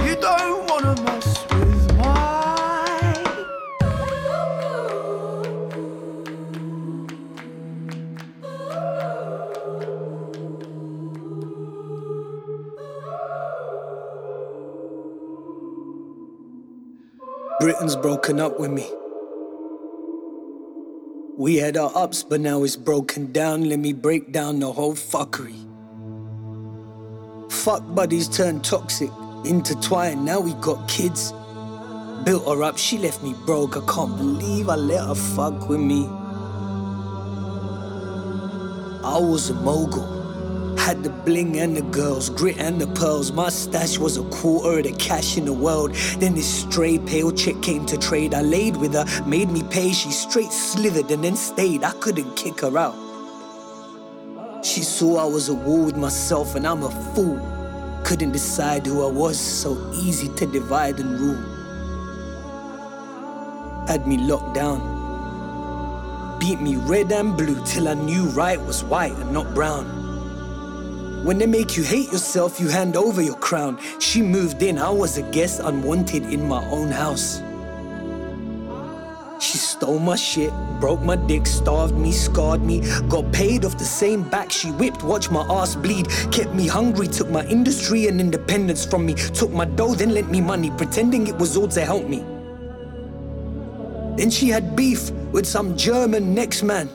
You 0.07 0.16
don't 0.16 0.68
wanna 0.68 1.01
mess 1.03 1.47
with 1.51 1.97
my. 1.99 2.37
Britain's 17.61 17.97
broken 17.97 18.41
up 18.41 18.59
with 18.59 18.71
me. 18.71 18.99
We 21.41 21.57
had 21.57 21.78
our 21.78 21.91
ups, 21.95 22.22
but 22.22 22.43
now 22.43 22.64
it's 22.64 22.76
broken 22.76 23.32
down. 23.32 23.66
Let 23.66 23.78
me 23.78 23.95
break 23.95 24.30
down 24.30 24.61
the 24.61 24.70
whole 24.70 24.93
fuckery. 24.93 25.57
Fuck 27.51 27.82
buddies 27.95 28.28
turned 28.28 28.62
toxic, 28.62 29.09
intertwined. 29.47 30.22
Now 30.22 30.41
we 30.41 30.53
got 30.61 30.86
kids. 30.86 31.32
Built 32.26 32.47
her 32.47 32.62
up, 32.62 32.76
she 32.76 32.99
left 32.99 33.22
me 33.22 33.34
broke. 33.47 33.78
I 33.78 33.80
can't 33.91 34.18
believe 34.18 34.68
I 34.68 34.74
let 34.74 35.03
her 35.03 35.14
fuck 35.14 35.66
with 35.66 35.80
me. 35.80 36.05
I 39.03 39.16
was 39.18 39.49
a 39.49 39.55
mogul. 39.55 40.20
Had 40.81 41.05
the 41.05 41.11
bling 41.11 41.61
and 41.61 41.76
the 41.76 41.83
girls, 41.83 42.31
grit 42.31 42.57
and 42.59 42.81
the 42.81 42.87
pearls. 42.87 43.33
My 43.33 43.51
stash 43.51 43.99
was 43.99 44.16
a 44.16 44.24
quarter 44.31 44.78
of 44.78 44.85
the 44.85 44.93
cash 44.93 45.37
in 45.37 45.45
the 45.45 45.53
world. 45.53 45.95
Then 46.18 46.35
this 46.35 46.62
stray 46.62 46.99
pale 46.99 47.31
chick 47.31 47.61
came 47.61 47.85
to 47.87 47.99
trade. 47.99 48.33
I 48.33 48.41
laid 48.41 48.76
with 48.78 48.95
her, 48.95 49.05
made 49.26 49.51
me 49.51 49.62
pay. 49.62 49.93
She 49.93 50.11
straight 50.11 50.51
slithered 50.51 51.11
and 51.11 51.22
then 51.22 51.37
stayed. 51.37 51.85
I 51.85 51.93
couldn't 52.01 52.35
kick 52.35 52.61
her 52.62 52.78
out. 52.78 52.97
She 54.64 54.81
saw 54.81 55.18
I 55.18 55.26
was 55.26 55.51
at 55.51 55.57
war 55.57 55.85
with 55.85 55.97
myself 55.97 56.55
and 56.55 56.66
I'm 56.66 56.83
a 56.83 56.91
fool. 57.14 57.39
Couldn't 58.03 58.33
decide 58.33 58.87
who 58.87 59.07
I 59.07 59.12
was, 59.12 59.39
so 59.39 59.76
easy 59.95 60.28
to 60.37 60.47
divide 60.47 60.99
and 60.99 61.20
rule. 61.20 61.45
Had 63.87 64.07
me 64.09 64.16
locked 64.16 64.55
down. 64.55 64.81
Beat 66.41 66.61
me 66.62 66.76
red 66.76 67.12
and 67.12 67.37
blue 67.37 67.62
till 67.66 67.87
I 67.87 67.95
knew 67.95 68.24
right 68.31 68.59
was 68.59 68.83
white 68.83 69.12
and 69.12 69.31
not 69.31 69.55
brown. 69.55 70.10
When 71.23 71.37
they 71.37 71.47
make 71.47 71.77
you 71.77 71.83
hate 71.83 72.11
yourself, 72.11 72.59
you 72.59 72.68
hand 72.68 72.97
over 72.97 73.21
your 73.21 73.37
crown. 73.37 73.79
She 73.99 74.23
moved 74.23 74.62
in, 74.62 74.79
I 74.79 74.89
was 74.89 75.18
a 75.18 75.23
guest 75.23 75.61
unwanted 75.62 76.25
in 76.25 76.49
my 76.49 76.64
own 76.71 76.91
house. 76.91 77.43
She 79.39 79.59
Stole 79.59 79.99
my 79.99 80.16
shit, 80.16 80.53
broke 80.79 81.01
my 81.01 81.16
dick, 81.16 81.47
starved 81.47 81.97
me, 81.97 82.12
scarred 82.12 82.62
me. 82.62 82.81
Got 83.09 83.33
paid 83.33 83.64
off 83.64 83.79
the 83.79 83.85
same 83.85 84.23
back 84.29 84.51
she 84.51 84.68
whipped, 84.73 85.03
watched 85.03 85.31
my 85.31 85.41
ass 85.41 85.75
bleed. 85.75 86.09
Kept 86.31 86.55
me 86.55 86.66
hungry, 86.66 87.07
took 87.07 87.31
my 87.31 87.47
industry 87.47 88.07
and 88.07 88.21
independence 88.21 88.85
from 88.85 89.07
me. 89.07 89.14
Took 89.14 89.51
my 89.53 89.64
dough, 89.64 89.95
then 89.95 90.12
lent 90.12 90.31
me 90.31 90.43
money, 90.43 90.71
pretending 90.77 91.27
it 91.29 91.37
was 91.39 91.57
all 91.57 91.68
to 91.68 91.83
help 91.83 92.09
me. 92.09 92.18
Then 94.16 94.29
she 94.29 94.49
had 94.49 94.77
beef 94.77 95.11
with 95.33 95.47
some 95.47 95.77
German 95.79 96.35
next 96.35 96.62
man. 96.62 96.89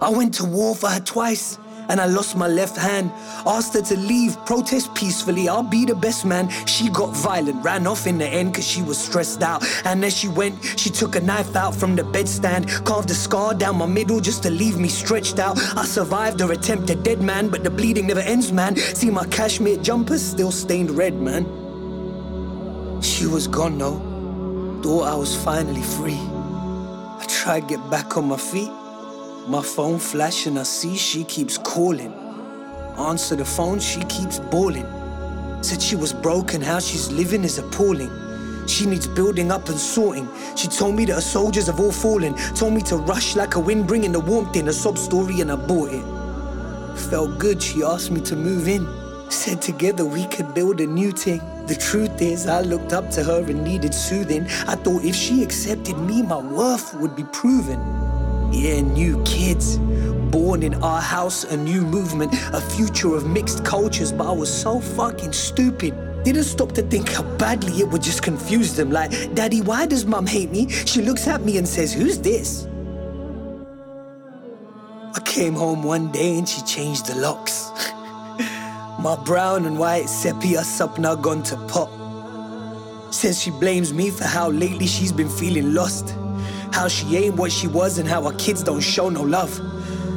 I 0.00 0.08
went 0.08 0.32
to 0.34 0.44
war 0.44 0.74
for 0.74 0.88
her 0.88 1.00
twice 1.00 1.58
and 1.88 2.00
I 2.00 2.06
lost 2.06 2.36
my 2.36 2.48
left 2.48 2.76
hand. 2.76 3.10
Asked 3.46 3.74
her 3.74 3.82
to 3.82 3.96
leave, 3.96 4.36
protest 4.44 4.94
peacefully, 4.94 5.48
I'll 5.48 5.62
be 5.62 5.84
the 5.84 5.94
best 5.94 6.24
man. 6.24 6.48
She 6.66 6.88
got 6.90 7.14
violent, 7.14 7.64
ran 7.64 7.86
off 7.86 8.06
in 8.06 8.18
the 8.18 8.26
end 8.26 8.54
cause 8.54 8.66
she 8.66 8.82
was 8.82 8.98
stressed 8.98 9.42
out. 9.42 9.64
And 9.84 10.04
as 10.04 10.16
she 10.16 10.28
went, 10.28 10.62
she 10.76 10.90
took 10.90 11.16
a 11.16 11.20
knife 11.20 11.56
out 11.56 11.74
from 11.74 11.96
the 11.96 12.02
bedstand, 12.02 12.84
carved 12.84 13.10
a 13.10 13.14
scar 13.14 13.54
down 13.54 13.76
my 13.76 13.86
middle 13.86 14.20
just 14.20 14.42
to 14.44 14.50
leave 14.50 14.78
me 14.78 14.88
stretched 14.88 15.38
out. 15.38 15.58
I 15.76 15.84
survived 15.84 16.40
her 16.40 16.52
attempt 16.52 16.90
at 16.90 17.02
dead 17.02 17.20
man, 17.20 17.48
but 17.48 17.64
the 17.64 17.70
bleeding 17.70 18.06
never 18.06 18.20
ends, 18.20 18.52
man. 18.52 18.76
See 18.76 19.10
my 19.10 19.26
cashmere 19.26 19.78
jumper 19.78 20.18
still 20.18 20.50
stained 20.50 20.90
red, 20.90 21.14
man. 21.14 21.44
She 23.02 23.26
was 23.26 23.46
gone 23.46 23.78
though. 23.78 24.00
Thought 24.82 25.08
I 25.08 25.14
was 25.14 25.36
finally 25.36 25.82
free. 25.82 26.18
I 26.18 27.24
tried 27.28 27.60
to 27.60 27.66
get 27.66 27.90
back 27.90 28.16
on 28.16 28.28
my 28.28 28.36
feet. 28.36 28.70
My 29.48 29.62
phone 29.62 30.00
flashing, 30.00 30.58
I 30.58 30.64
see 30.64 30.96
she 30.96 31.22
keeps 31.22 31.56
calling. 31.56 32.12
Answer 32.98 33.36
the 33.36 33.44
phone, 33.44 33.78
she 33.78 34.00
keeps 34.06 34.40
bawling. 34.40 34.86
Said 35.62 35.80
she 35.80 35.94
was 35.94 36.12
broken, 36.12 36.60
how 36.60 36.80
she's 36.80 37.12
living 37.12 37.44
is 37.44 37.56
appalling. 37.56 38.10
She 38.66 38.86
needs 38.86 39.06
building 39.06 39.52
up 39.52 39.68
and 39.68 39.78
sorting. 39.78 40.28
She 40.56 40.66
told 40.66 40.96
me 40.96 41.04
that 41.04 41.14
her 41.14 41.20
soldiers 41.20 41.68
have 41.68 41.78
all 41.78 41.92
fallen. 41.92 42.34
Told 42.56 42.74
me 42.74 42.80
to 42.82 42.96
rush 42.96 43.36
like 43.36 43.54
a 43.54 43.60
wind, 43.60 43.86
bringing 43.86 44.10
the 44.10 44.18
warmth 44.18 44.56
in. 44.56 44.66
A 44.66 44.72
sob 44.72 44.98
story, 44.98 45.40
and 45.40 45.52
I 45.52 45.54
bought 45.54 45.92
it. 45.92 46.98
Felt 47.08 47.38
good, 47.38 47.62
she 47.62 47.84
asked 47.84 48.10
me 48.10 48.20
to 48.22 48.34
move 48.34 48.66
in. 48.66 48.84
Said 49.30 49.62
together 49.62 50.04
we 50.04 50.26
could 50.26 50.54
build 50.54 50.80
a 50.80 50.86
new 50.86 51.12
thing. 51.12 51.40
The 51.66 51.76
truth 51.76 52.20
is, 52.20 52.48
I 52.48 52.62
looked 52.62 52.92
up 52.92 53.10
to 53.12 53.22
her 53.22 53.44
and 53.48 53.62
needed 53.62 53.94
soothing. 53.94 54.48
I 54.66 54.74
thought 54.74 55.04
if 55.04 55.14
she 55.14 55.44
accepted 55.44 55.96
me, 55.98 56.22
my 56.22 56.38
worth 56.38 56.94
would 56.94 57.14
be 57.14 57.24
proven. 57.32 57.95
Yeah, 58.52 58.80
new 58.80 59.22
kids. 59.24 59.78
Born 60.30 60.62
in 60.62 60.74
our 60.82 61.00
house, 61.00 61.44
a 61.44 61.56
new 61.56 61.82
movement, 61.82 62.32
a 62.52 62.60
future 62.60 63.14
of 63.14 63.28
mixed 63.28 63.64
cultures, 63.64 64.12
but 64.12 64.28
I 64.28 64.32
was 64.32 64.52
so 64.52 64.80
fucking 64.80 65.32
stupid. 65.32 65.94
Didn't 66.24 66.44
stop 66.44 66.72
to 66.72 66.82
think 66.82 67.08
how 67.08 67.22
badly 67.36 67.80
it 67.80 67.88
would 67.88 68.02
just 68.02 68.22
confuse 68.22 68.74
them. 68.74 68.90
Like, 68.90 69.10
Daddy, 69.34 69.60
why 69.60 69.86
does 69.86 70.04
mum 70.06 70.26
hate 70.26 70.50
me? 70.50 70.68
She 70.68 71.02
looks 71.02 71.28
at 71.28 71.42
me 71.42 71.58
and 71.58 71.66
says, 71.68 71.92
Who's 71.92 72.18
this? 72.18 72.66
I 75.14 75.20
came 75.24 75.54
home 75.54 75.82
one 75.82 76.10
day 76.12 76.38
and 76.38 76.48
she 76.48 76.62
changed 76.62 77.06
the 77.06 77.14
locks. 77.16 77.70
My 79.00 79.16
brown 79.24 79.66
and 79.66 79.78
white 79.78 80.08
sepia 80.08 80.62
sup 80.64 80.98
now 80.98 81.14
gone 81.14 81.42
to 81.44 81.56
pot. 81.68 81.90
Says 83.14 83.40
she 83.40 83.50
blames 83.50 83.94
me 83.94 84.10
for 84.10 84.24
how 84.24 84.50
lately 84.50 84.86
she's 84.86 85.12
been 85.12 85.28
feeling 85.28 85.74
lost. 85.74 86.14
How 86.76 86.88
she 86.88 87.16
ain't 87.16 87.36
what 87.36 87.50
she 87.50 87.68
was 87.68 87.96
and 87.96 88.06
how 88.06 88.24
her 88.24 88.36
kids 88.36 88.62
don't 88.62 88.82
show 88.82 89.08
no 89.08 89.22
love. 89.22 89.50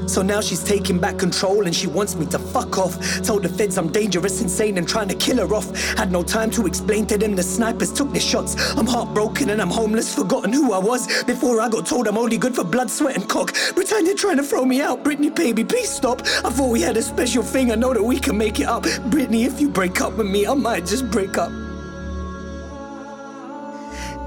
So 0.09 0.21
now 0.21 0.41
she's 0.41 0.61
taking 0.61 0.99
back 0.99 1.17
control 1.17 1.65
and 1.65 1.73
she 1.73 1.87
wants 1.87 2.17
me 2.17 2.25
to 2.25 2.37
fuck 2.37 2.77
off. 2.77 2.99
Told 3.23 3.43
the 3.43 3.47
feds 3.47 3.77
I'm 3.77 3.89
dangerous, 3.93 4.41
insane, 4.41 4.77
and 4.77 4.85
trying 4.85 5.07
to 5.07 5.15
kill 5.15 5.37
her 5.37 5.55
off. 5.55 5.73
Had 5.97 6.11
no 6.11 6.21
time 6.21 6.51
to 6.51 6.67
explain 6.67 7.05
to 7.07 7.17
them 7.17 7.37
the 7.37 7.43
snipers 7.43 7.93
took 7.93 8.11
their 8.11 8.19
shots. 8.19 8.75
I'm 8.77 8.85
heartbroken 8.85 9.51
and 9.51 9.61
I'm 9.61 9.69
homeless, 9.69 10.13
forgotten 10.13 10.51
who 10.51 10.73
I 10.73 10.79
was. 10.79 11.23
Before 11.23 11.61
I 11.61 11.69
got 11.69 11.85
told 11.85 12.09
I'm 12.09 12.17
only 12.17 12.37
good 12.37 12.53
for 12.53 12.65
blood, 12.65 12.89
sweat, 12.89 13.15
and 13.15 13.29
cock. 13.29 13.53
Pretend 13.53 14.07
you're 14.07 14.17
trying 14.17 14.35
to 14.35 14.43
throw 14.43 14.65
me 14.65 14.81
out. 14.81 15.01
Brittany, 15.01 15.29
baby, 15.29 15.63
please 15.63 15.89
stop. 15.89 16.23
I 16.43 16.49
thought 16.49 16.71
we 16.71 16.81
had 16.81 16.97
a 16.97 17.01
special 17.01 17.41
thing, 17.41 17.71
I 17.71 17.75
know 17.75 17.93
that 17.93 18.03
we 18.03 18.19
can 18.19 18.37
make 18.37 18.59
it 18.59 18.67
up. 18.67 18.83
Brittany, 19.09 19.45
if 19.45 19.61
you 19.61 19.69
break 19.69 20.01
up 20.01 20.17
with 20.17 20.27
me, 20.27 20.45
I 20.45 20.55
might 20.55 20.85
just 20.85 21.09
break 21.09 21.37
up. 21.37 21.53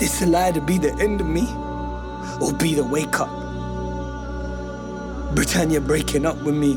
This 0.00 0.22
will 0.22 0.34
either 0.34 0.62
be 0.62 0.78
the 0.78 0.94
end 0.94 1.20
of 1.20 1.26
me 1.26 1.46
or 2.42 2.52
be 2.52 2.74
the 2.74 2.82
wake 2.82 3.20
up. 3.20 3.30
Britannia 5.34 5.80
breaking 5.80 6.26
up 6.26 6.36
with 6.42 6.56
me. 6.56 6.76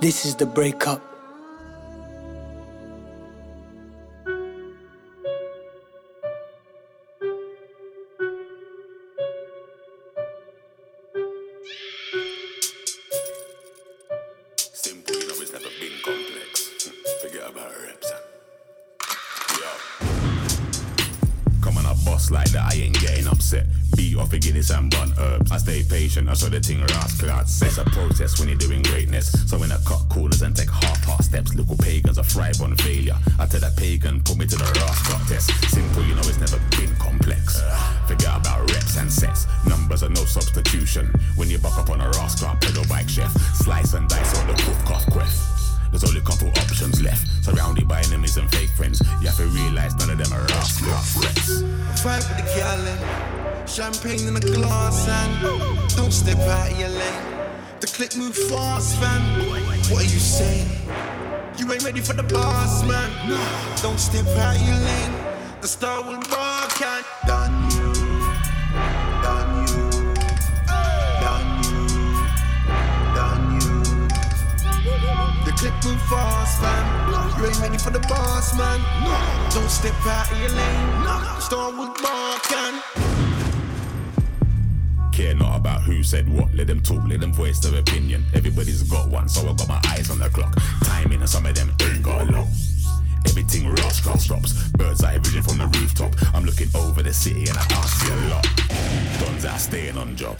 This 0.00 0.26
is 0.26 0.36
the 0.36 0.44
breakup. 0.44 1.05
Saw 26.36 26.48
the 26.50 26.60
thing 26.60 26.80
rascal 26.80 27.30
out. 27.30 27.44
It's 27.44 27.78
a 27.78 27.84
process 27.84 28.38
when 28.38 28.48
you're 28.48 28.58
doing 28.58 28.82
greatness. 28.82 29.32
So 29.48 29.58
when 29.58 29.72
I 29.72 29.78
cut 29.86 30.04
corners 30.10 30.42
and 30.42 30.54
take 30.54 30.70
half-heart 30.70 31.24
steps, 31.24 31.54
little 31.54 31.76
pagans 31.76 32.18
are 32.18 32.24
thrive 32.24 32.60
on 32.60 32.76
failure. 32.76 33.16
I 33.38 33.46
tell 33.46 33.60
that 33.60 33.76
pagan, 33.76 34.22
put 34.22 34.36
me 34.36 34.46
to 34.46 34.56
the 34.56 34.64
rascal 34.64 35.18
test. 35.26 35.48
Simple, 35.72 36.04
you 36.04 36.14
know, 36.14 36.26
it's 36.28 36.38
never 36.38 36.60
been 36.76 36.94
complex. 36.96 37.62
Forget 38.06 38.36
about 38.36 38.70
reps 38.70 38.96
and 38.98 39.10
sets. 39.10 39.46
Numbers 39.66 40.02
are 40.02 40.10
no 40.10 40.24
substitution. 40.24 41.10
When 41.36 41.48
you 41.48 41.58
buck 41.58 41.78
up 41.78 41.88
on 41.90 42.00
a 42.00 42.08
rascal 42.10 42.54
pedal 42.60 42.84
bike 42.88 43.08
chef, 43.08 43.32
slice 43.56 43.94
and 43.94 44.08
dice 44.08 44.38
on 44.38 44.45
Fight 52.06 52.22
with 52.28 52.38
the 52.38 53.66
champagne 53.66 54.28
in 54.28 54.36
a 54.36 54.40
glass, 54.40 55.08
and 55.08 55.96
don't 55.96 56.12
step 56.12 56.38
out 56.38 56.70
of 56.70 56.78
your 56.78 56.88
lane. 56.88 57.50
The 57.80 57.88
click 57.88 58.14
move 58.14 58.36
fast, 58.36 58.96
fam. 59.00 59.22
What 59.90 60.02
are 60.02 60.12
you 60.14 60.20
saying? 60.20 60.68
You 61.58 61.72
ain't 61.72 61.82
ready 61.82 62.00
for 62.00 62.12
the 62.12 62.22
boss, 62.22 62.84
man. 62.84 63.10
Don't 63.82 63.98
step 63.98 64.24
out 64.38 64.54
of 64.54 64.62
your 64.62 64.76
lane. 64.76 65.14
The 65.60 65.66
star 65.66 66.00
will 66.04 66.22
bark 66.30 66.80
and 66.80 67.04
Move 75.86 76.02
fast, 76.02 76.60
fam. 76.60 77.38
You 77.38 77.46
ain't 77.46 77.60
ready 77.60 77.78
for 77.78 77.90
the 77.90 78.00
boss, 78.00 78.58
man. 78.58 78.80
Don't 79.54 79.70
step 79.70 79.94
out 80.04 80.32
of 80.32 80.40
your 80.40 80.50
lane. 80.50 81.04
The 81.04 81.40
star 81.40 81.70
will 81.70 81.94
bark 82.02 82.52
and 82.52 82.82
Care 85.12 85.34
not 85.34 85.56
about 85.56 85.82
who 85.82 86.02
said 86.02 86.28
what, 86.28 86.52
let 86.54 86.66
them 86.66 86.80
talk, 86.82 87.06
let 87.06 87.20
them 87.20 87.32
voice 87.32 87.60
their 87.60 87.78
opinion. 87.78 88.24
Everybody's 88.34 88.82
got 88.82 89.08
one, 89.08 89.28
so 89.28 89.48
I 89.48 89.54
got 89.54 89.68
my 89.68 89.80
eyes 89.86 90.10
on 90.10 90.18
the 90.18 90.28
clock. 90.28 90.54
Timing 90.82 91.20
and 91.20 91.28
some 91.28 91.46
of 91.46 91.54
them 91.54 91.72
ain't 91.80 92.02
got 92.02 92.28
a 92.28 92.32
lot. 92.32 92.48
Everything 93.28 93.70
rascal 93.70 94.18
stops. 94.18 94.68
Bird's 94.70 95.04
eye 95.04 95.18
vision 95.18 95.42
from 95.42 95.58
the 95.58 95.66
rooftop. 95.78 96.12
I'm 96.34 96.44
looking 96.44 96.68
over 96.74 97.02
the 97.02 97.12
city 97.12 97.48
and 97.48 97.56
I 97.56 97.64
can't 97.64 97.84
see 97.84 98.12
a 98.12 98.16
lot. 98.28 98.46
Guns 99.20 99.44
out 99.44 99.60
staying 99.60 99.96
on 99.96 100.16
job. 100.16 100.36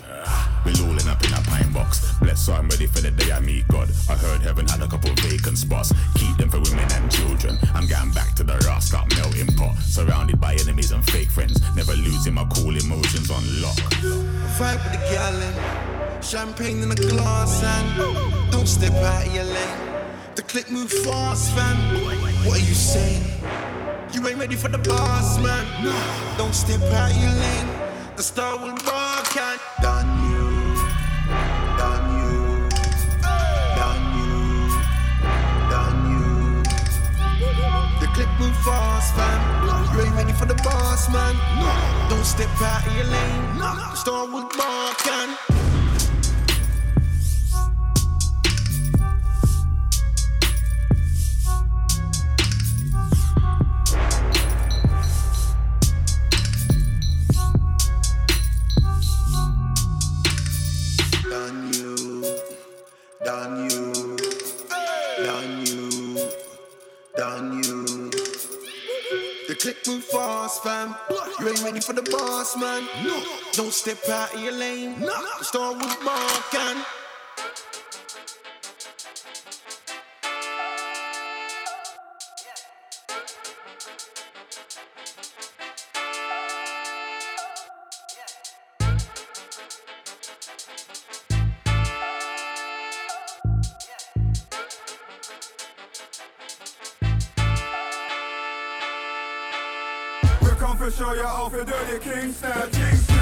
We're 0.65 0.73
up 1.09 1.23
in 1.25 1.33
a 1.33 1.41
pine 1.43 1.73
box. 1.73 2.13
Bless 2.21 2.41
so 2.41 2.53
I'm 2.53 2.69
ready 2.69 2.87
for 2.87 3.01
the 3.01 3.11
day 3.11 3.33
I 3.33 3.41
meet 3.41 3.67
God. 3.69 3.89
I 4.09 4.15
heard 4.15 4.41
heaven 4.41 4.67
had 4.67 4.83
a 4.83 4.89
couple 4.89 5.11
vacant 5.17 5.59
spots. 5.59 5.93
Keep 6.15 6.37
them 6.39 6.51
for 6.51 6.61
women 6.61 6.87
and 6.93 7.11
children. 7.11 7.59
I'm 7.75 7.87
getting 7.87 8.13
back 8.13 8.35
to 8.37 8.45
the 8.45 8.55
rascal 8.67 9.07
melting 9.17 9.55
pot. 9.57 9.77
Surrounded 9.79 10.41
by 10.41 10.55
enemies 10.55 10.93
and 10.93 11.05
fake 11.11 11.31
friends. 11.31 11.61
Never 11.75 11.95
losing 11.95 12.35
my 12.35 12.45
cool 12.55 12.77
emotions 12.77 13.31
on 13.31 13.43
lock. 13.63 13.79
Fight 14.59 14.79
with 14.83 14.93
the 14.93 15.03
gallon, 15.11 16.23
champagne 16.23 16.83
in 16.83 16.91
a 16.91 16.95
glass, 16.95 17.63
and 17.63 18.51
don't 18.51 18.69
step 18.69 18.93
out 18.93 19.27
of 19.27 19.35
your 19.35 19.45
lane. 19.45 19.79
The 20.35 20.43
click 20.43 20.71
move 20.71 20.93
fast, 20.93 21.55
fam. 21.55 21.77
What 22.45 22.57
are 22.57 22.67
you 22.67 22.75
saying? 22.75 23.25
You 24.13 24.27
ain't 24.29 24.39
ready 24.39 24.57
for 24.57 24.69
the 24.69 24.79
boss, 24.79 25.39
man. 25.39 25.67
Don't 26.39 26.55
step 26.55 26.81
out 26.81 27.11
of 27.11 27.17
your 27.17 27.33
lane. 27.33 27.69
The 28.17 28.23
star 28.23 28.57
will 28.59 28.75
bark 28.85 29.06
move 38.39 38.57
fast, 38.59 39.17
man. 39.17 39.95
You 39.95 40.03
ain't 40.03 40.15
ready 40.15 40.33
for 40.33 40.47
the 40.47 40.55
boss, 40.55 41.09
man. 41.11 41.35
No. 41.59 42.07
Don't 42.11 42.25
step 42.25 42.49
out 42.61 42.87
of 42.87 42.97
your 42.97 43.07
lane. 43.07 43.97
Start 43.97 44.33
with 44.33 44.49
barking. 44.57 45.37
Done 61.31 61.73
you, 61.73 62.25
done 63.25 63.65
you. 63.65 63.66
click 69.57 69.87
move 69.87 70.05
fast, 70.05 70.63
fam. 70.63 70.95
You 71.41 71.49
ain't 71.49 71.63
ready 71.63 71.81
for 71.81 71.93
the 71.93 72.03
boss, 72.03 72.57
man. 72.57 72.87
No. 73.05 73.23
Don't 73.53 73.73
step 73.73 73.99
out 74.09 74.35
of 74.35 74.41
your 74.43 74.53
lane. 74.53 75.01
No. 75.01 75.15
Start 75.43 75.77
with 75.77 76.05
barking. 76.05 76.83
the 101.57 101.65
dirty 101.65 101.99
king 102.01 102.33
style 102.33 102.69
jinx. 102.69 103.16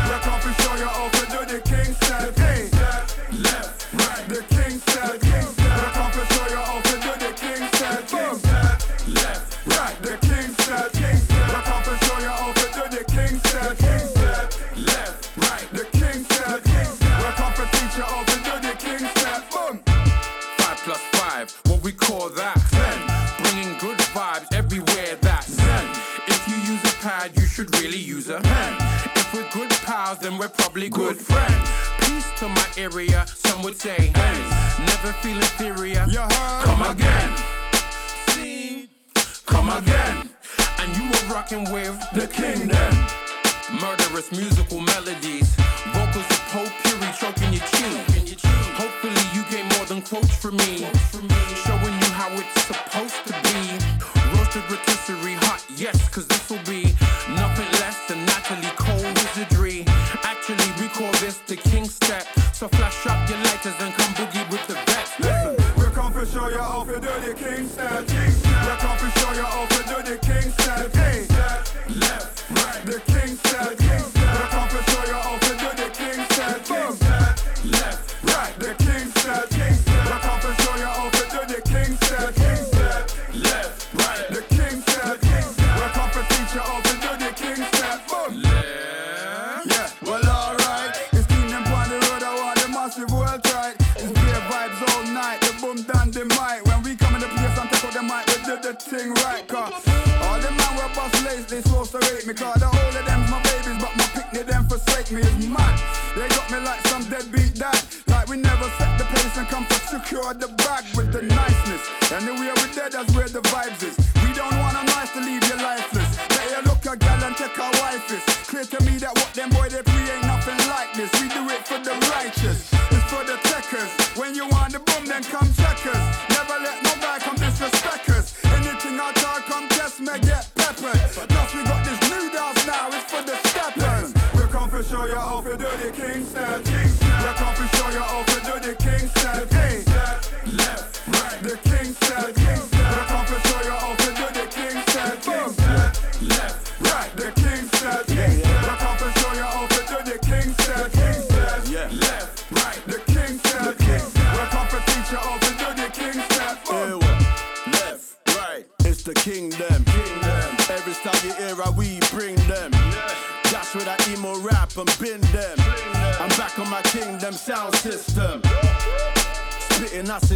off 135.35 135.45
your 135.47 135.57
dirty 135.57 135.91
Kingston. 135.91 136.74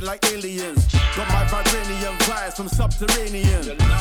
like 0.09 0.25
aliens. 0.33 0.87
Got 1.17 1.29
my 1.29 1.45
vibranium 1.51 2.17
vibes 2.21 2.57
from 2.57 2.69
subterranean 2.69 3.97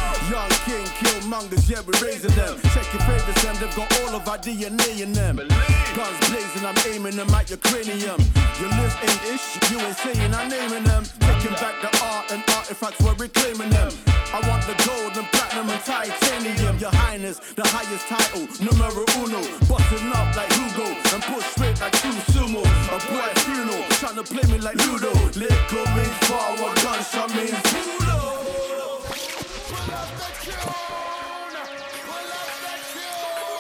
mongers, 1.37 1.69
yeah, 1.69 1.81
we're 1.85 1.99
raising 2.01 2.33
them. 2.33 2.57
Check 2.73 2.87
your 2.93 3.03
papers, 3.05 3.37
and 3.45 3.57
they've 3.57 3.75
got 3.75 3.87
all 4.01 4.15
of 4.15 4.27
our 4.27 4.37
DNA 4.37 5.01
in 5.01 5.13
them. 5.13 5.37
Guns 5.37 6.17
blazing, 6.29 6.65
I'm 6.65 6.77
aiming 6.89 7.15
them 7.15 7.29
at 7.29 7.49
your 7.49 7.61
cranium. 7.61 8.19
Your 8.59 8.71
list 8.81 8.97
ain't 9.05 9.21
ish, 9.29 9.45
you 9.69 9.77
ain't 9.77 9.97
saying 9.97 10.33
I'm 10.33 10.49
naming 10.49 10.83
them. 10.83 11.03
Taking 11.19 11.53
back 11.61 11.75
the 11.81 11.91
art 12.01 12.31
and 12.31 12.41
artifacts, 12.57 12.99
we're 13.03 13.13
reclaiming 13.15 13.69
them. 13.69 13.91
I 14.33 14.41
want 14.49 14.65
the 14.65 14.75
gold 14.81 15.13
and 15.15 15.27
platinum 15.29 15.69
and 15.69 15.81
titanium, 15.85 16.77
your 16.79 16.93
highness, 17.05 17.37
the 17.53 17.65
highest 17.65 18.07
title, 18.09 18.47
numero 18.57 19.05
uno. 19.21 19.41
Busting 19.69 20.09
up 20.17 20.33
like 20.35 20.51
Hugo 20.57 20.89
and 21.13 21.21
push 21.29 21.45
straight 21.53 21.79
like 21.79 21.93
two 22.01 22.17
sumo. 22.33 22.65
A 22.65 22.97
boy 23.13 23.29
funeral, 23.45 23.85
trying 24.01 24.17
to 24.17 24.23
play 24.23 24.45
me 24.51 24.57
like 24.57 24.77
Ludo. 24.85 25.13
Liquor 25.37 25.85
means 25.93 26.17
forward, 26.25 26.73
gunshot 26.81 27.29
means 27.37 27.61
Ludo. 27.73 28.19
Put 29.69 29.93
up 29.93 30.09
the 30.17 30.29
cure. 30.41 31.16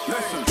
Listen, 0.07 0.46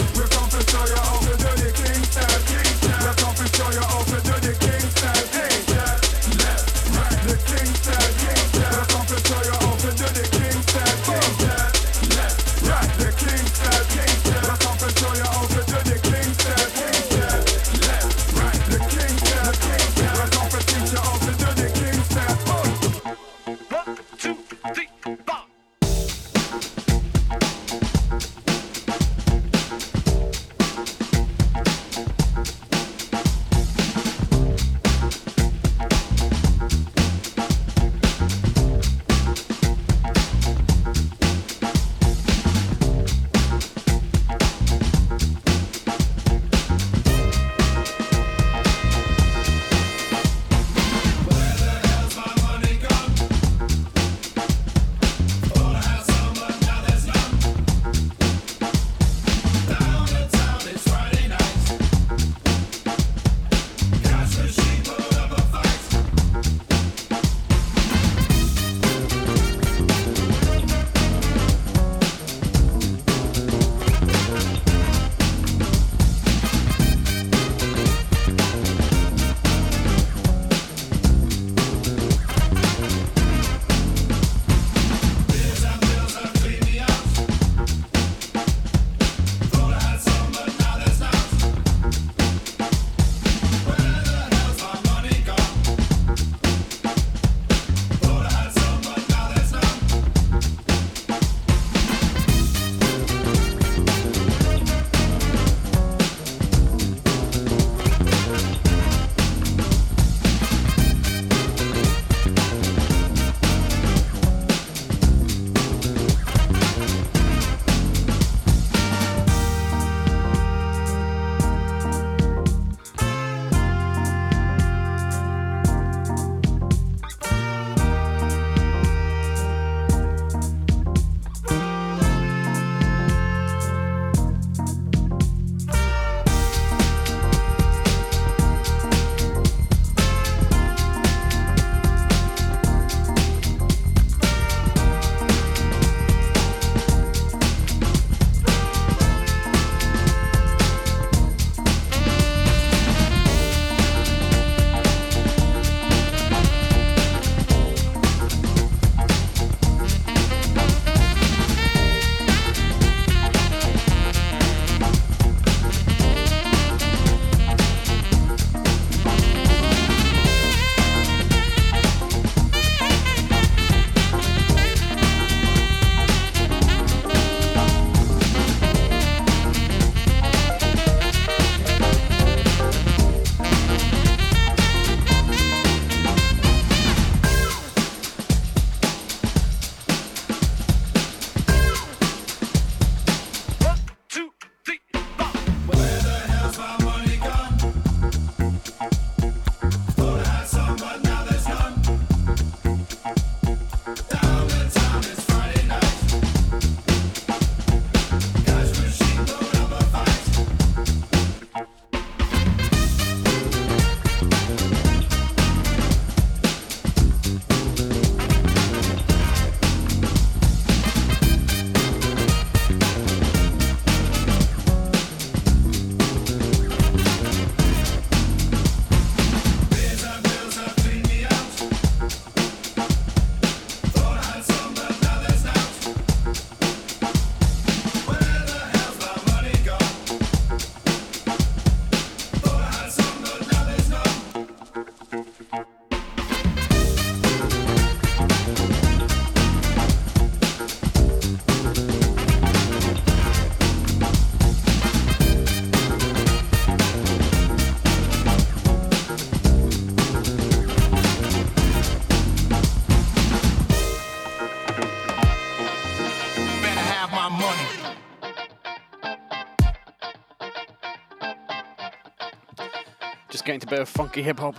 getting 273.47 273.61
to 273.61 273.67
a 273.69 273.71
bit 273.71 273.79
of 273.79 273.89
funky 273.89 274.23
hip 274.23 274.41
hop. 274.41 274.57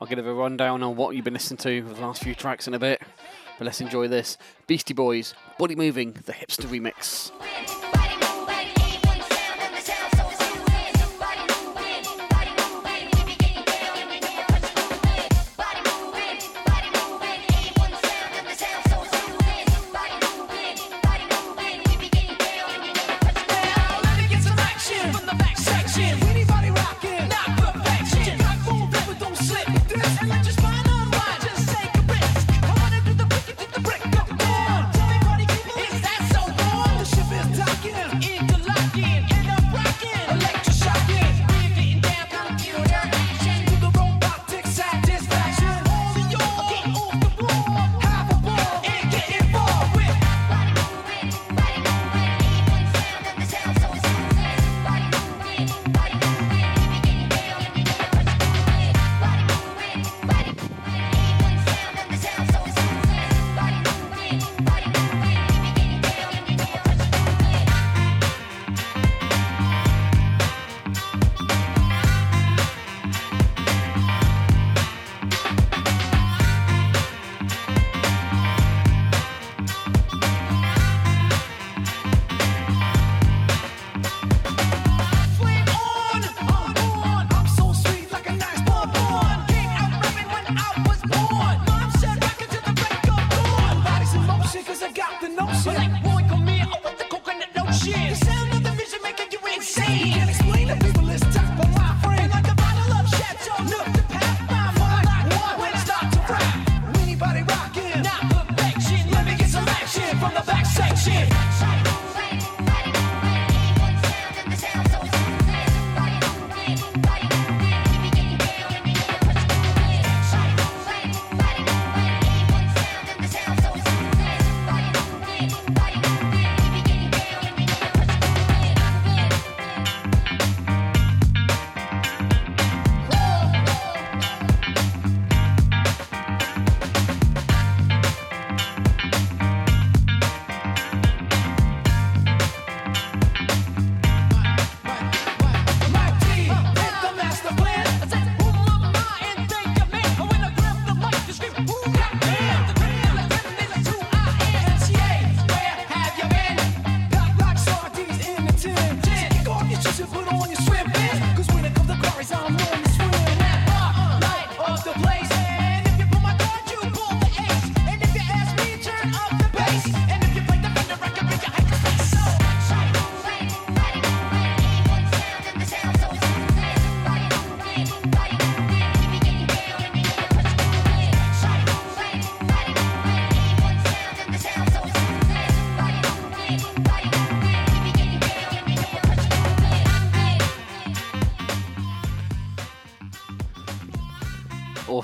I'll 0.00 0.08
give 0.08 0.18
a 0.18 0.34
rundown 0.34 0.82
on 0.82 0.96
what 0.96 1.14
you've 1.14 1.24
been 1.24 1.34
listening 1.34 1.58
to 1.58 1.82
the 1.82 2.00
last 2.00 2.22
few 2.22 2.34
tracks 2.34 2.66
in 2.66 2.72
a 2.72 2.78
bit. 2.78 3.02
But 3.58 3.66
let's 3.66 3.80
enjoy 3.80 4.08
this. 4.08 4.38
Beastie 4.66 4.94
Boys, 4.94 5.34
Body 5.58 5.76
Moving, 5.76 6.12
the 6.12 6.32
hipster 6.32 6.66
remix. 6.66 6.95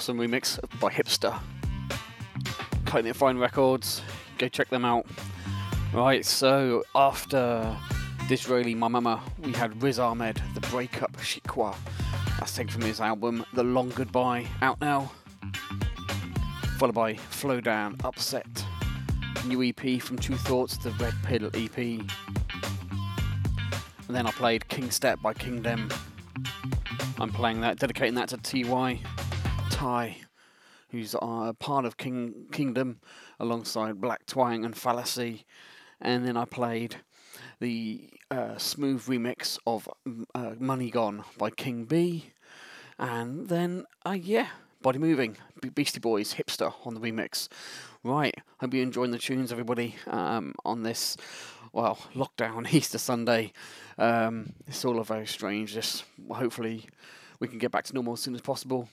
Awesome 0.03 0.19
remix 0.19 0.59
by 0.81 0.91
Hipster. 0.91 1.39
It 2.93 3.13
Fine 3.13 3.39
Records. 3.39 4.03
Go 4.37 4.49
check 4.49 4.69
them 4.69 4.85
out. 4.85 5.07
Right, 5.95 6.27
so 6.27 6.83
after 6.97 7.79
Dizraeli, 8.23 8.77
My 8.77 8.89
Mama, 8.89 9.23
we 9.39 9.53
had 9.53 9.81
Riz 9.81 10.01
Ahmed, 10.01 10.43
The 10.55 10.61
Breakup, 10.63 11.13
Shikwa. 11.19 11.77
That's 12.41 12.53
taken 12.53 12.73
from 12.73 12.83
his 12.83 13.01
album 13.01 13.47
The 13.53 13.63
Long 13.63 13.91
Goodbye, 13.91 14.49
out 14.61 14.81
now. 14.81 15.13
Followed 16.79 16.97
by 16.97 17.15
Flowdan, 17.15 18.05
Upset. 18.05 18.65
New 19.47 19.63
EP 19.63 20.03
from 20.03 20.19
True 20.19 20.35
Thoughts, 20.35 20.79
the 20.79 20.91
Red 20.99 21.15
Pill 21.23 21.49
EP. 21.55 21.79
And 21.79 22.11
then 24.09 24.27
I 24.27 24.33
played 24.33 24.67
King 24.67 24.91
Step 24.91 25.23
by 25.23 25.33
Kingdem. 25.33 25.97
I'm 27.21 27.31
playing 27.31 27.61
that, 27.61 27.79
dedicating 27.79 28.17
that 28.17 28.31
to 28.31 28.37
TY, 28.37 28.99
Ty, 29.83 30.19
who's 30.91 31.17
uh, 31.21 31.53
part 31.55 31.85
of 31.85 31.97
King 31.97 32.47
Kingdem 32.53 32.99
alongside 33.41 34.01
Blak 34.01 34.25
Twang 34.27 34.65
and 34.65 34.77
Fallacy. 34.77 35.45
And 36.01 36.25
then 36.25 36.37
I 36.37 36.45
played 36.45 36.99
the 37.59 38.09
uh, 38.31 38.55
Smoove 38.59 39.09
remix 39.09 39.59
of 39.67 39.89
mm, 40.07 40.25
uh, 40.37 40.53
Money 40.61 40.89
Gone 40.89 41.25
by 41.37 41.51
King 41.51 41.85
B. 41.85 42.31
And 42.97 43.49
then, 43.49 43.85
uh, 44.07 44.13
yeah, 44.13 44.51
Body 44.83 45.01
Moving, 45.01 45.37
Be- 45.61 45.71
Beastie 45.71 45.99
Boys, 45.99 46.35
Hipster 46.35 46.73
on 46.87 46.95
the 46.95 47.01
remix. 47.01 47.49
Right, 48.05 48.37
hope 48.61 48.75
you're 48.75 48.85
enjoying 48.85 49.11
the 49.11 49.19
tunes, 49.19 49.51
everybody, 49.51 49.97
um, 50.07 50.55
on 50.65 50.85
this, 50.85 51.17
well, 51.73 51.99
lockdown 52.15 52.73
Easter 52.73 52.99
Sunday. 52.99 53.53
Um, 53.99 54.53
it's 54.69 54.85
all 54.85 55.03
very 55.03 55.27
strange. 55.27 55.75
Just 55.75 56.05
hopefully 56.31 56.87
we 57.41 57.49
can 57.49 57.59
get 57.59 57.73
back 57.73 57.83
to 57.87 57.95
normal 57.95 58.13
as 58.13 58.21
soon 58.21 58.37
as 58.37 58.41
possible. 58.41 58.89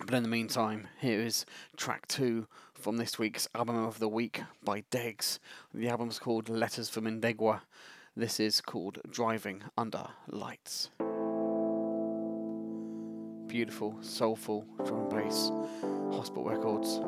But 0.00 0.14
in 0.14 0.22
the 0.22 0.28
meantime, 0.28 0.88
here 1.00 1.20
is 1.20 1.46
track 1.76 2.08
two 2.08 2.46
from 2.74 2.96
this 2.96 3.18
week's 3.18 3.48
album 3.54 3.76
of 3.84 4.00
the 4.00 4.08
week 4.08 4.42
by 4.62 4.82
Degs. 4.90 5.38
The 5.72 5.88
album's 5.88 6.18
called 6.18 6.48
Letters 6.48 6.88
from 6.88 7.06
Ingowa. 7.06 7.62
This 8.16 8.40
is 8.40 8.60
called 8.60 8.98
Driving 9.08 9.62
Under 9.78 10.06
Lights. 10.28 10.90
Beautiful, 13.46 13.96
soulful 14.00 14.66
drum 14.84 15.02
and 15.02 15.10
bass. 15.10 15.50
Hospital 16.10 16.44
Records. 16.44 17.00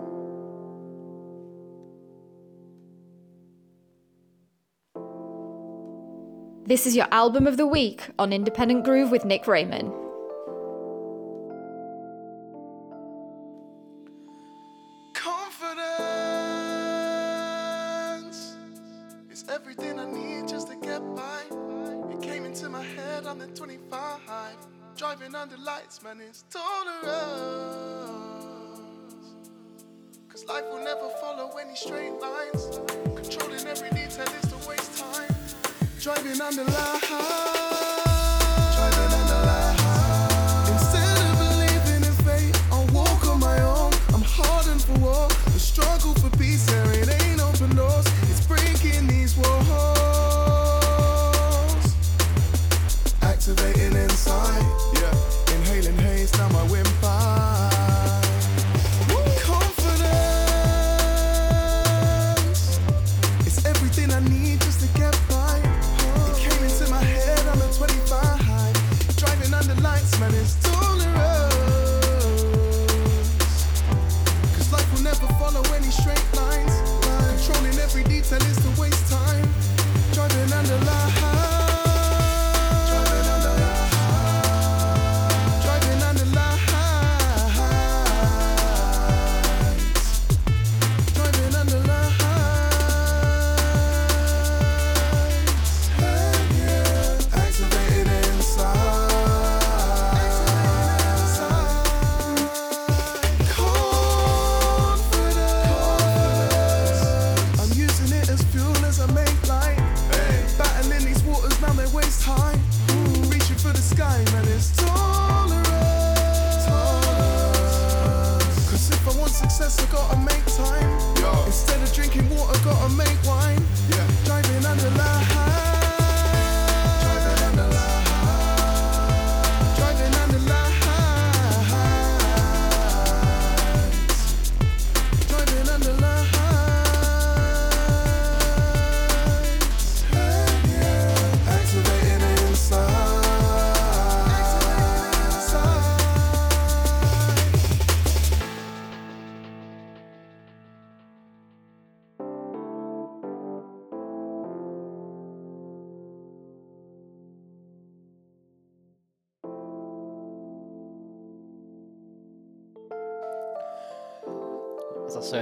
This 6.68 6.86
is 6.86 6.96
your 6.96 7.06
album 7.12 7.46
of 7.46 7.56
the 7.56 7.66
week 7.66 8.10
on 8.18 8.32
Independent 8.32 8.84
Groove 8.84 9.10
with 9.10 9.24
Nick 9.24 9.46
Raymond. 9.46 9.92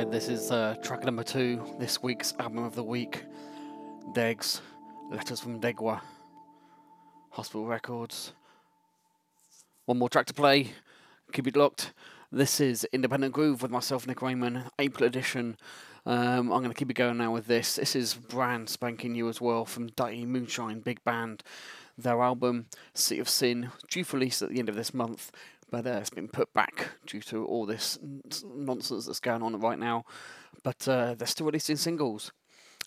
Said, 0.05 0.13
this 0.13 0.29
is 0.29 0.51
uh, 0.51 0.77
track 0.83 1.03
number 1.05 1.23
two, 1.23 1.65
this 1.79 2.03
week's 2.03 2.35
album 2.39 2.63
of 2.63 2.75
the 2.75 2.85
week. 2.85 3.25
Degs, 4.13 4.61
Letters 5.11 5.41
from 5.41 5.63
Ingowa, 5.63 6.03
Hospital 7.31 7.67
Records. 7.67 8.35
One 9.87 9.99
more 9.99 10.11
track 10.11 10.27
to 10.27 10.35
play. 10.35 10.73
Keep 11.33 11.47
it 11.47 11.57
locked. 11.57 11.95
This 12.31 12.61
is 12.61 12.87
Independent 12.93 13.33
Groove 13.33 13.63
with 13.63 13.71
myself, 13.71 14.07
Nick 14.07 14.21
Raymond, 14.21 14.65
April 14.79 15.07
edition. 15.07 15.57
Um, 16.05 16.53
I'm 16.53 16.61
going 16.61 16.69
to 16.69 16.75
keep 16.75 16.91
it 16.91 16.95
going 16.95 17.17
now 17.17 17.33
with 17.33 17.47
this. 17.47 17.77
This 17.77 17.97
is 17.97 18.13
brand 18.13 18.69
spanking 18.69 19.13
new 19.13 19.31
as 19.31 19.41
well 19.41 19.65
from 19.65 19.87
Dirty 19.87 20.27
Moonshine 20.27 20.81
Big 20.81 21.03
Band. 21.05 21.43
Their 21.97 22.21
album, 22.21 22.67
Sea 22.93 23.21
of 23.21 23.29
Sin, 23.31 23.71
due 23.89 24.05
for 24.05 24.19
release 24.19 24.43
at 24.43 24.51
the 24.51 24.59
end 24.59 24.69
of 24.69 24.75
this 24.75 24.93
month, 24.93 25.33
but 25.71 25.87
uh, 25.87 25.99
it's 26.01 26.11
been 26.11 26.29
put 26.29 26.53
back 26.53 26.89
due 27.07 27.21
to 27.23 27.45
all 27.45 27.67
this 27.67 27.99
nonsense 28.45 29.07
that's 29.07 29.21
going 29.21 29.43
on 29.43 29.59
right 29.61 29.79
now. 29.79 30.05
But 30.63 30.87
uh, 30.89 31.15
they're 31.15 31.27
still 31.27 31.47
releasing 31.47 31.77
singles. 31.77 32.33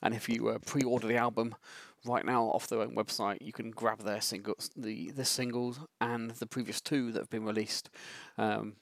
And 0.01 0.13
if 0.13 0.29
you 0.29 0.49
uh, 0.49 0.59
pre-order 0.65 1.07
the 1.07 1.17
album 1.17 1.55
right 2.05 2.25
now 2.25 2.45
off 2.45 2.67
their 2.67 2.81
own 2.81 2.95
website, 2.95 3.37
you 3.41 3.51
can 3.51 3.71
grab 3.71 4.03
their 4.03 4.21
singles, 4.21 4.69
the 4.75 5.11
the 5.11 5.25
singles 5.25 5.79
and 5.99 6.31
the 6.31 6.45
previous 6.45 6.81
two 6.81 7.11
that 7.11 7.19
have 7.19 7.29
been 7.29 7.45
released. 7.45 7.89
Um, 8.37 8.75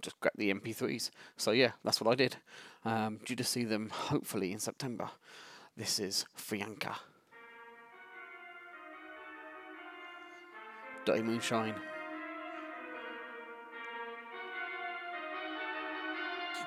just 0.00 0.18
grab 0.20 0.32
the 0.36 0.52
MP3s. 0.52 1.10
So 1.36 1.50
yeah, 1.50 1.72
that's 1.84 2.00
what 2.00 2.10
I 2.10 2.14
did. 2.14 2.36
Um, 2.84 3.18
due 3.24 3.36
to 3.36 3.44
see 3.44 3.64
them 3.64 3.90
hopefully 3.90 4.52
in 4.52 4.58
September. 4.58 5.10
This 5.76 5.98
is 5.98 6.24
Fianca. 6.34 6.96
Dirty 11.04 11.22
Moonshine. 11.22 11.74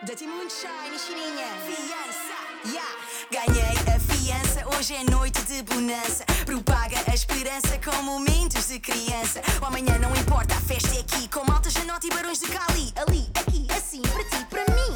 Dirty 0.02 0.28
Moonshine, 0.28 0.98
chininha, 0.98 1.48
fiança, 1.68 2.72
yeah. 2.72 2.96
Ganhei 3.30 3.76
a 3.94 4.00
fiança, 4.00 4.66
hoje 4.78 4.96
é 4.96 5.04
noite 5.04 5.42
de 5.42 5.62
bonança. 5.64 6.24
Propaga 6.46 6.96
a 7.06 7.14
esperança 7.14 7.78
com 7.84 8.02
momentos 8.04 8.70
de 8.70 8.80
criança. 8.80 9.42
O 9.62 9.66
amanhã 9.66 10.00
não 10.00 10.16
importa, 10.16 10.56
a 10.56 10.62
festa 10.62 10.96
é 10.96 11.02
aqui. 11.02 11.28
Com 11.28 11.44
malta, 11.44 11.70
janote 11.70 12.08
e 12.08 12.12
barões 12.12 12.40
de 12.40 12.48
Cali. 12.48 12.94
Ali, 12.96 13.30
aqui, 13.36 13.68
assim, 13.76 14.02
para 14.02 14.24
ti, 14.24 14.46
para 14.50 14.74
mim. 14.74 14.94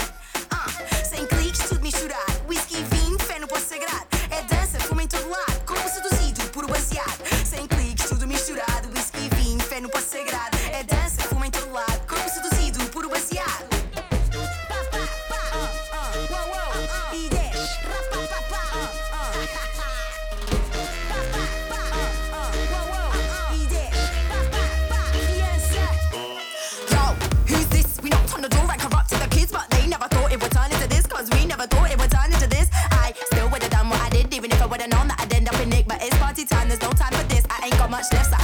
Ah, 0.49 0.67
sem 1.03 1.27
cliques, 1.27 1.67
tudo 1.67 1.81
misturado. 1.81 2.47
Whisky, 2.47 2.81
vinho, 2.84 3.19
fé 3.19 3.39
no 3.39 3.47
poço 3.47 3.65
sagrado. 3.67 4.12
time, 36.45 36.68
there's 36.68 36.82
no 36.82 36.91
time 36.91 37.14
for 37.14 37.24
this. 37.28 37.44
I 37.49 37.65
ain't 37.65 37.78
got 37.78 37.90
much 37.90 38.11
left, 38.11 38.30
so 38.32 38.43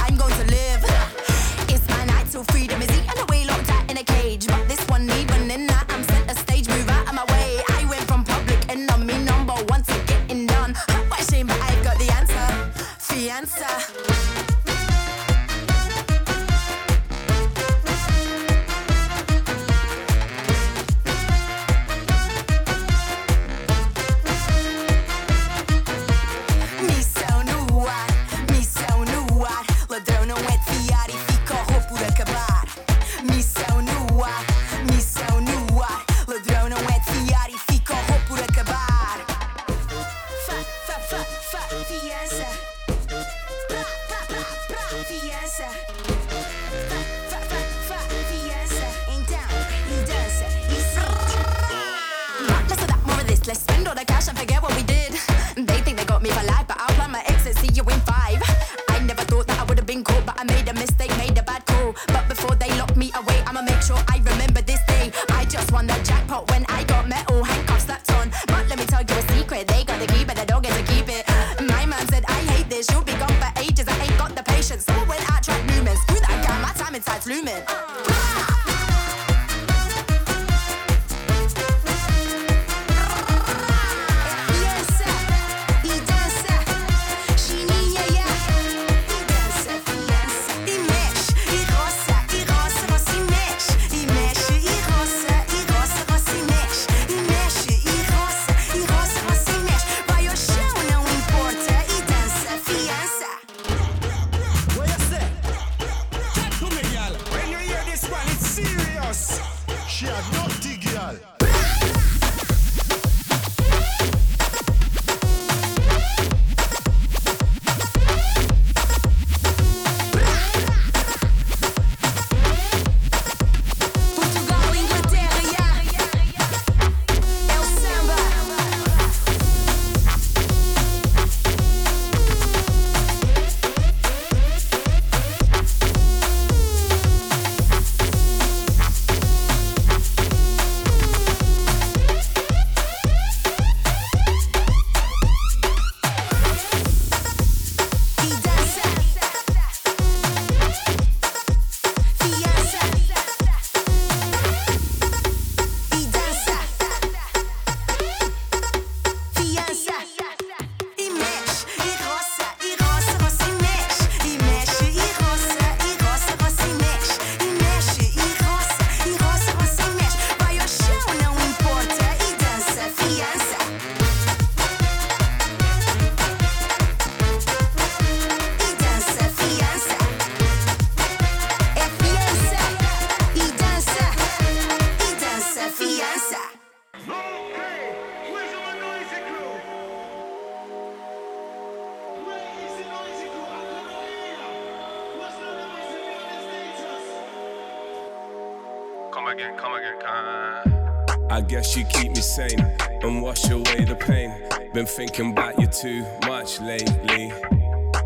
thinking 204.90 205.30
about 205.30 205.58
you 205.60 205.68
too 205.68 206.04
much 206.26 206.60
lately. 206.60 207.32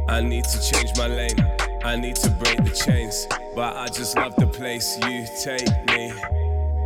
I 0.06 0.20
need 0.20 0.44
to 0.44 0.60
change 0.60 0.90
my 0.98 1.06
lane. 1.06 1.38
I 1.82 1.96
need 1.96 2.16
to 2.16 2.30
break 2.30 2.62
the 2.62 2.70
chains. 2.70 3.26
But 3.54 3.76
I 3.76 3.86
just 3.86 4.16
love 4.16 4.36
the 4.36 4.46
place 4.46 4.98
you 5.08 5.26
take 5.42 5.66
me. 5.86 6.12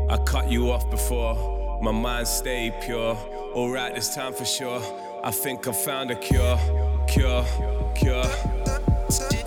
I 0.08 0.16
cut 0.24 0.48
you 0.50 0.70
off 0.70 0.88
before. 0.88 1.80
My 1.82 1.90
mind 1.90 2.28
stayed 2.28 2.80
pure. 2.80 3.16
Alright, 3.54 3.96
this 3.96 4.14
time 4.14 4.32
for 4.32 4.44
sure. 4.44 4.80
I 5.24 5.32
think 5.32 5.66
I 5.66 5.72
found 5.72 6.12
a 6.12 6.16
cure. 6.16 6.58
Cure, 7.08 7.44
cure. 7.96 8.24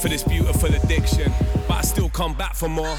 For 0.01 0.09
this 0.09 0.23
beautiful 0.23 0.73
addiction. 0.75 1.31
But 1.67 1.77
I 1.77 1.81
still 1.81 2.09
come 2.09 2.33
back 2.33 2.55
for 2.55 2.67
more. 2.67 2.97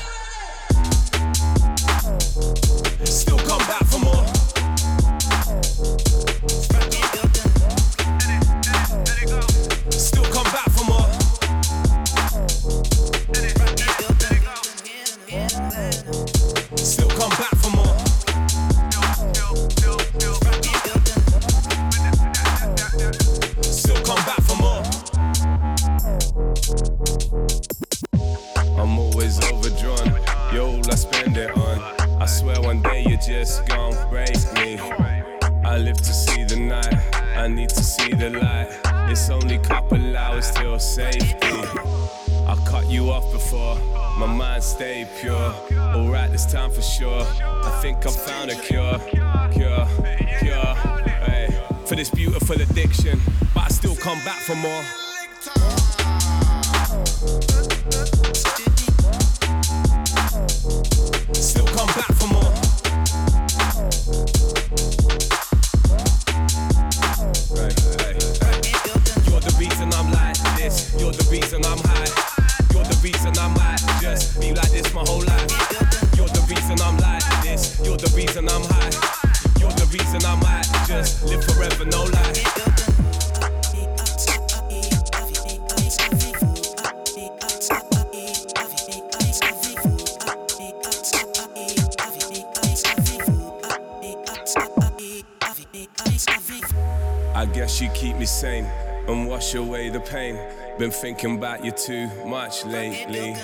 and 99.08 99.28
wash 99.28 99.54
away 99.54 99.90
the 99.90 100.00
pain. 100.00 100.38
Been 100.78 100.90
thinking 100.90 101.36
about 101.36 101.64
you 101.64 101.72
too 101.72 102.08
much 102.26 102.64
lately. 102.64 103.34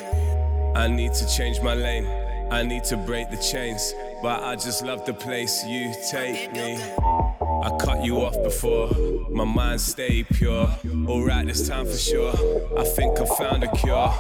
I 0.75 0.89
need 0.89 1.13
to 1.15 1.27
change 1.29 1.61
my 1.61 1.75
lane, 1.75 2.07
I 2.51 2.63
need 2.63 2.85
to 2.85 2.97
break 2.97 3.31
the 3.31 3.37
chains. 3.37 3.95
But 4.23 4.43
I 4.43 4.57
just 4.57 4.85
love 4.85 5.05
the 5.05 5.15
place 5.15 5.65
you 5.65 5.93
take 6.11 6.53
me. 6.53 6.77
I 7.01 7.77
cut 7.81 8.05
you 8.05 8.19
off 8.19 8.41
before, 8.43 8.91
my 9.31 9.45
mind 9.45 9.81
stayed 9.81 10.29
pure. 10.29 10.69
Alright, 11.07 11.47
this 11.47 11.69
time 11.69 11.87
for 11.87 11.97
sure. 11.97 12.33
I 12.77 12.85
think 12.85 13.19
I 13.21 13.25
found 13.25 13.65
a 13.65 13.71
cure, 13.77 14.13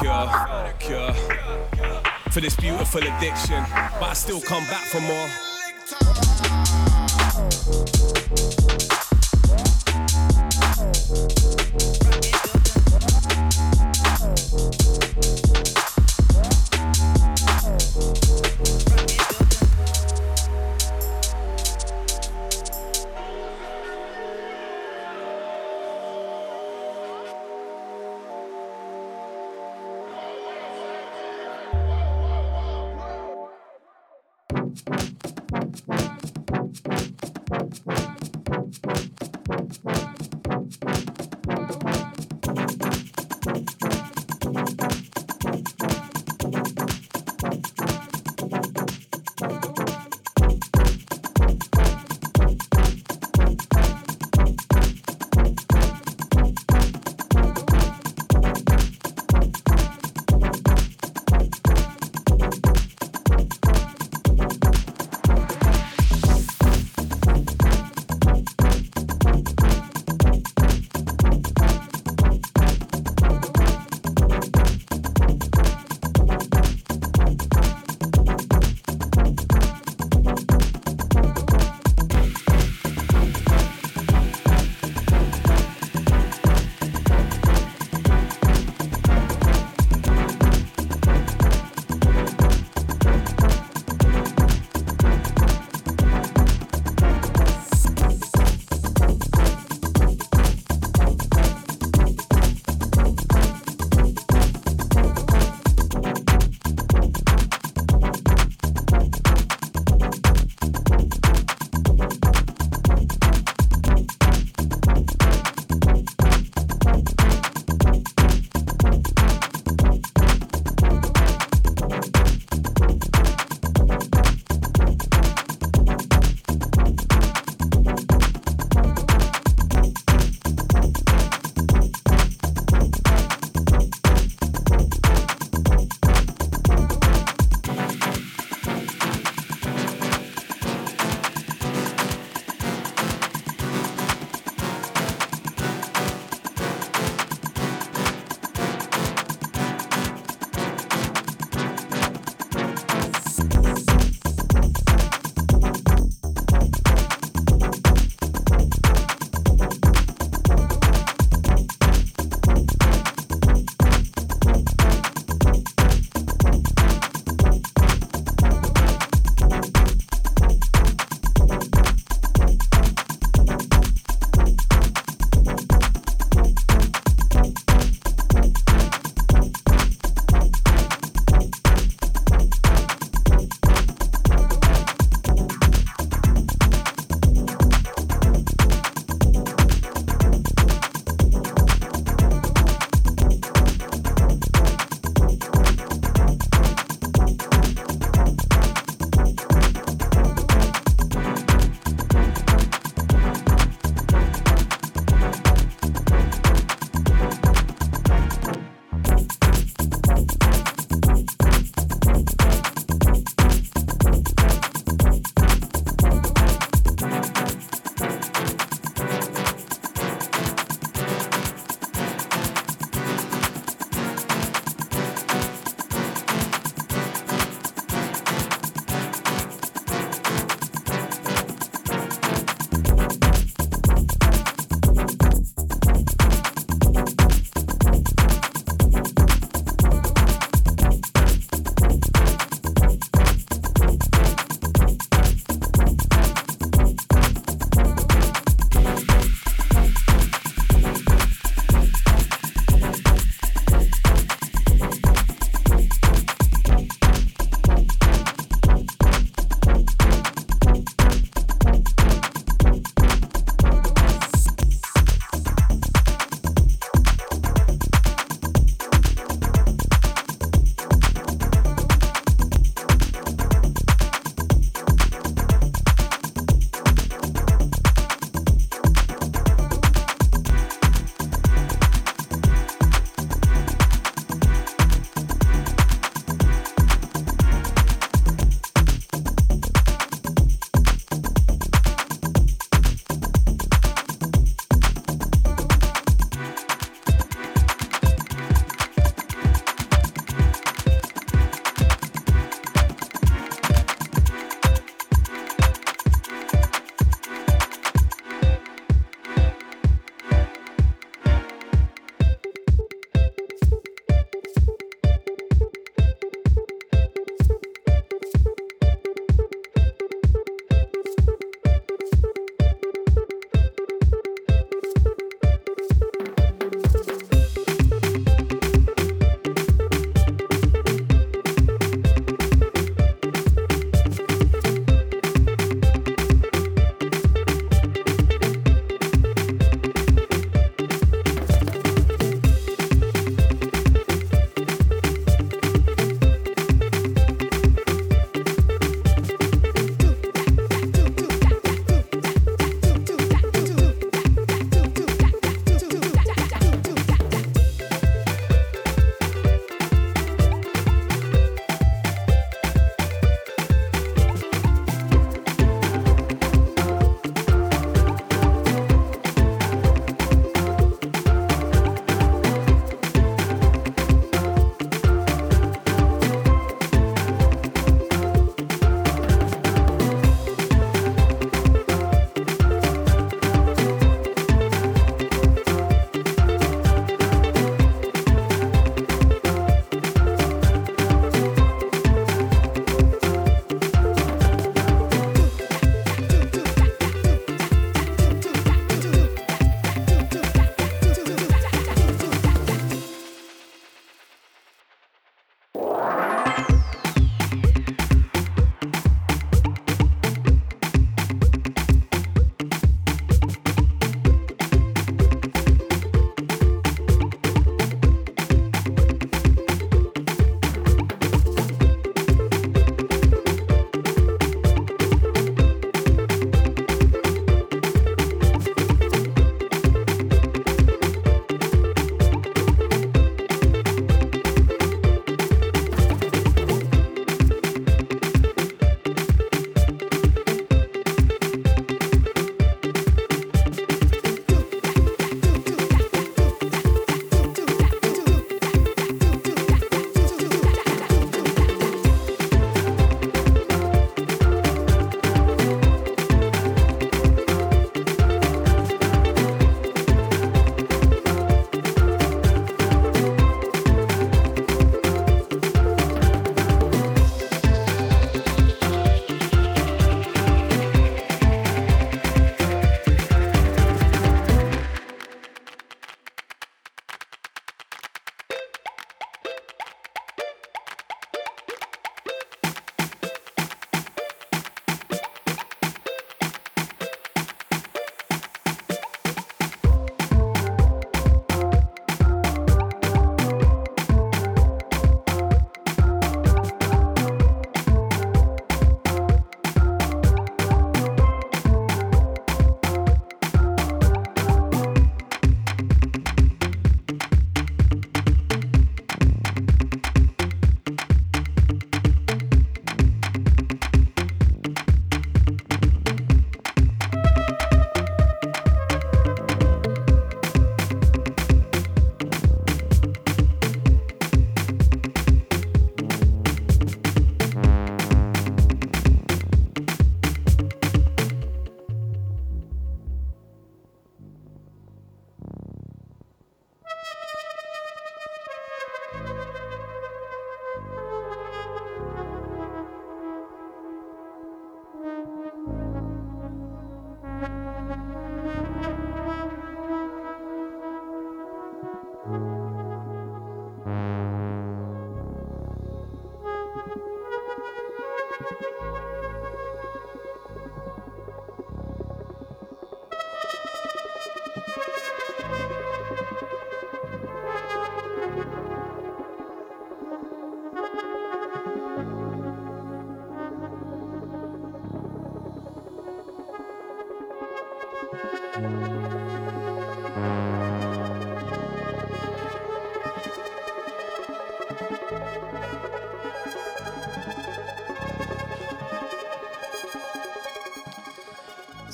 cure, 0.00 0.72
cure. 0.78 1.12
For 2.30 2.40
this 2.40 2.54
beautiful 2.56 3.02
addiction, 3.02 3.64
but 3.98 4.10
I 4.10 4.12
still 4.12 4.40
come 4.40 4.64
back 4.64 4.84
for 4.84 5.00
more. 5.00 5.28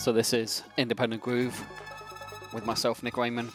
So 0.07 0.12
this 0.12 0.33
is 0.33 0.62
Independent 0.77 1.20
Groove 1.20 1.61
with 2.53 2.65
myself, 2.65 3.03
Nick 3.03 3.16
Raymond. 3.16 3.51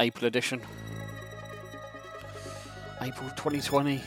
April 0.00 0.26
edition. 0.26 0.60
April 3.00 3.30
2020. 3.36 4.02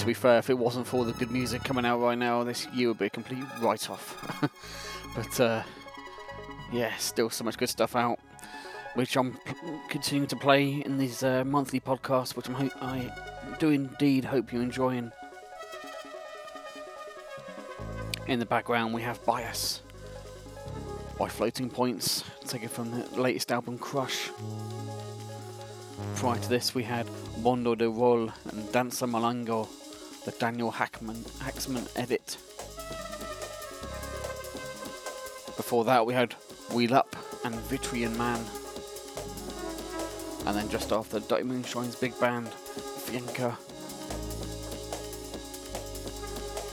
To 0.00 0.06
be 0.06 0.12
fair, 0.12 0.38
if 0.38 0.50
it 0.50 0.58
wasn't 0.58 0.88
for 0.88 1.04
the 1.04 1.12
good 1.12 1.30
music 1.30 1.62
coming 1.62 1.86
out 1.86 2.00
right 2.00 2.18
now, 2.18 2.42
this 2.42 2.66
year 2.74 2.88
would 2.88 2.98
be 2.98 3.06
a 3.06 3.10
complete 3.10 3.44
write-off. 3.60 4.40
but 5.14 5.40
uh, 5.40 5.62
yeah, 6.72 6.96
still 6.96 7.30
so 7.30 7.44
much 7.44 7.56
good 7.56 7.68
stuff 7.68 7.94
out, 7.94 8.18
which 8.94 9.16
I'm 9.16 9.38
continuing 9.88 10.26
to 10.26 10.36
play 10.36 10.82
in 10.84 10.98
these 10.98 11.22
uh, 11.22 11.44
monthly 11.44 11.78
podcasts, 11.78 12.34
which 12.34 12.48
I'm 12.48 12.54
ho- 12.54 12.70
I 12.80 13.31
do 13.62 13.70
indeed 13.70 14.24
hope 14.24 14.52
you're 14.52 14.60
enjoying. 14.60 15.12
In 18.26 18.40
the 18.40 18.44
background, 18.44 18.92
we 18.92 19.02
have 19.02 19.24
Bias 19.24 19.82
by 21.16 21.28
Floating 21.28 21.70
Points, 21.70 22.24
taken 22.44 22.68
from 22.68 22.90
the 22.90 23.20
latest 23.20 23.52
album 23.52 23.78
Crush. 23.78 24.30
Prior 26.16 26.40
to 26.40 26.48
this, 26.48 26.74
we 26.74 26.82
had 26.82 27.06
Mondo 27.38 27.76
de 27.76 27.88
Rol 27.88 28.32
and 28.50 28.72
Danza 28.72 29.06
Malango, 29.06 29.68
the 30.24 30.32
Daniel 30.32 30.72
Hackman, 30.72 31.22
Haaksman 31.38 31.88
edit. 31.94 32.36
Before 35.56 35.84
that, 35.84 36.04
we 36.04 36.14
had 36.14 36.32
Wheel 36.72 36.94
Up 36.94 37.14
and 37.44 37.54
Vitrian 37.54 38.18
Man. 38.18 38.44
And 40.46 40.56
then 40.56 40.68
just 40.68 40.90
after, 40.90 41.20
Dirty 41.20 41.44
Moonshine's 41.44 41.94
big 41.94 42.18
band, 42.18 42.50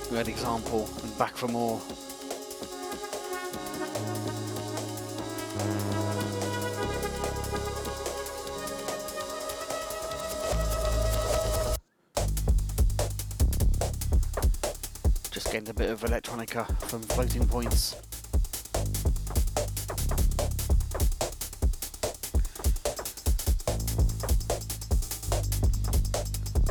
We 0.09 0.15
had 0.15 0.29
Example 0.29 0.89
and 1.03 1.17
Back 1.17 1.35
for 1.35 1.49
More. 1.49 1.81
Just 15.31 15.51
getting 15.51 15.67
a 15.69 15.73
bit 15.73 15.89
of 15.89 16.01
electronica 16.01 16.65
from 16.83 17.01
Floating 17.01 17.45
Points. 17.47 18.08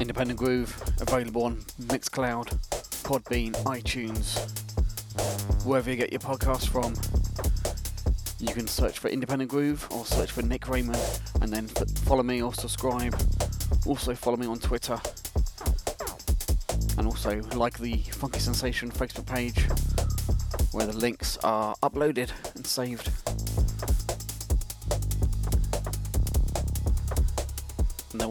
Independent 0.00 0.38
Groove 0.38 0.80
available 1.00 1.44
on 1.44 1.56
Mixcloud, 1.82 2.46
Podbean, 3.02 3.52
iTunes, 3.64 4.38
wherever 5.64 5.90
you 5.90 5.96
get 5.96 6.12
your 6.12 6.20
podcasts 6.20 6.68
from. 6.68 6.94
You 8.38 8.54
can 8.54 8.68
search 8.68 9.00
for 9.00 9.08
Independent 9.08 9.50
Groove 9.50 9.88
or 9.90 10.04
search 10.04 10.30
for 10.30 10.42
Nick 10.42 10.68
Raymond 10.68 11.00
and 11.40 11.52
then 11.52 11.66
follow 11.66 12.22
me 12.22 12.40
or 12.40 12.54
subscribe. 12.54 13.20
Also, 13.86 14.14
follow 14.14 14.36
me 14.36 14.46
on 14.46 14.60
Twitter 14.60 15.00
and 16.96 17.06
also 17.06 17.40
like 17.54 17.78
the 17.78 17.96
Funky 18.12 18.38
Sensation 18.38 18.90
Facebook 18.92 19.26
page 19.26 19.66
where 20.72 20.86
the 20.86 20.96
links 20.96 21.38
are 21.38 21.74
uploaded 21.82 22.30
and 22.54 22.64
saved. 22.64 23.10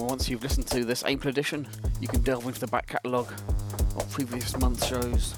Once 0.06 0.30
you've 0.30 0.44
listened 0.44 0.68
to 0.68 0.86
this 0.86 1.04
April 1.06 1.30
edition, 1.30 1.68
you 2.00 2.08
can 2.08 2.22
delve 2.22 2.46
into 2.46 2.60
the 2.60 2.68
back 2.68 2.88
catalogue 2.88 3.32
of 3.96 4.10
previous 4.12 4.58
month's 4.58 4.86
shows. 4.86 5.34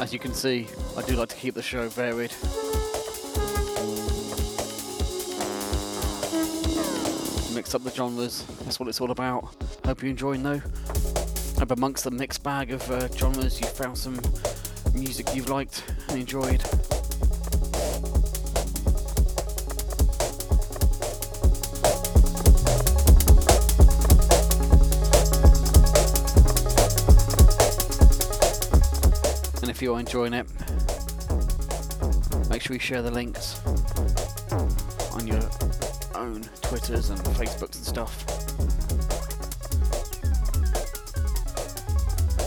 As 0.00 0.12
you 0.12 0.18
can 0.18 0.34
see, 0.34 0.66
I 0.96 1.02
do 1.02 1.14
like 1.16 1.28
to 1.30 1.36
keep 1.36 1.54
the 1.54 1.62
show 1.62 1.88
varied. 1.88 2.32
Up 7.72 7.84
the 7.84 7.90
genres, 7.92 8.44
that's 8.64 8.80
what 8.80 8.88
it's 8.88 9.00
all 9.00 9.12
about. 9.12 9.54
Hope 9.84 10.02
you're 10.02 10.10
enjoying 10.10 10.42
though. 10.42 10.60
Hope 11.56 11.70
amongst 11.70 12.02
the 12.02 12.10
mixed 12.10 12.42
bag 12.42 12.72
of 12.72 12.90
uh, 12.90 13.06
genres 13.12 13.60
you 13.60 13.66
found 13.68 13.96
some 13.96 14.20
music 14.92 15.28
you've 15.36 15.48
liked 15.48 15.84
and 16.08 16.18
enjoyed. 16.18 16.60
And 29.62 29.70
if 29.70 29.80
you're 29.80 30.00
enjoying 30.00 30.32
it, 30.32 30.46
make 32.50 32.62
sure 32.62 32.74
you 32.74 32.80
share 32.80 33.00
the 33.00 33.12
links 33.12 33.60
on 35.12 35.28
your 35.28 35.40
own 36.30 36.42
Twitters 36.62 37.10
and 37.10 37.18
Facebooks 37.20 37.76
and 37.76 37.84
stuff. 37.84 38.24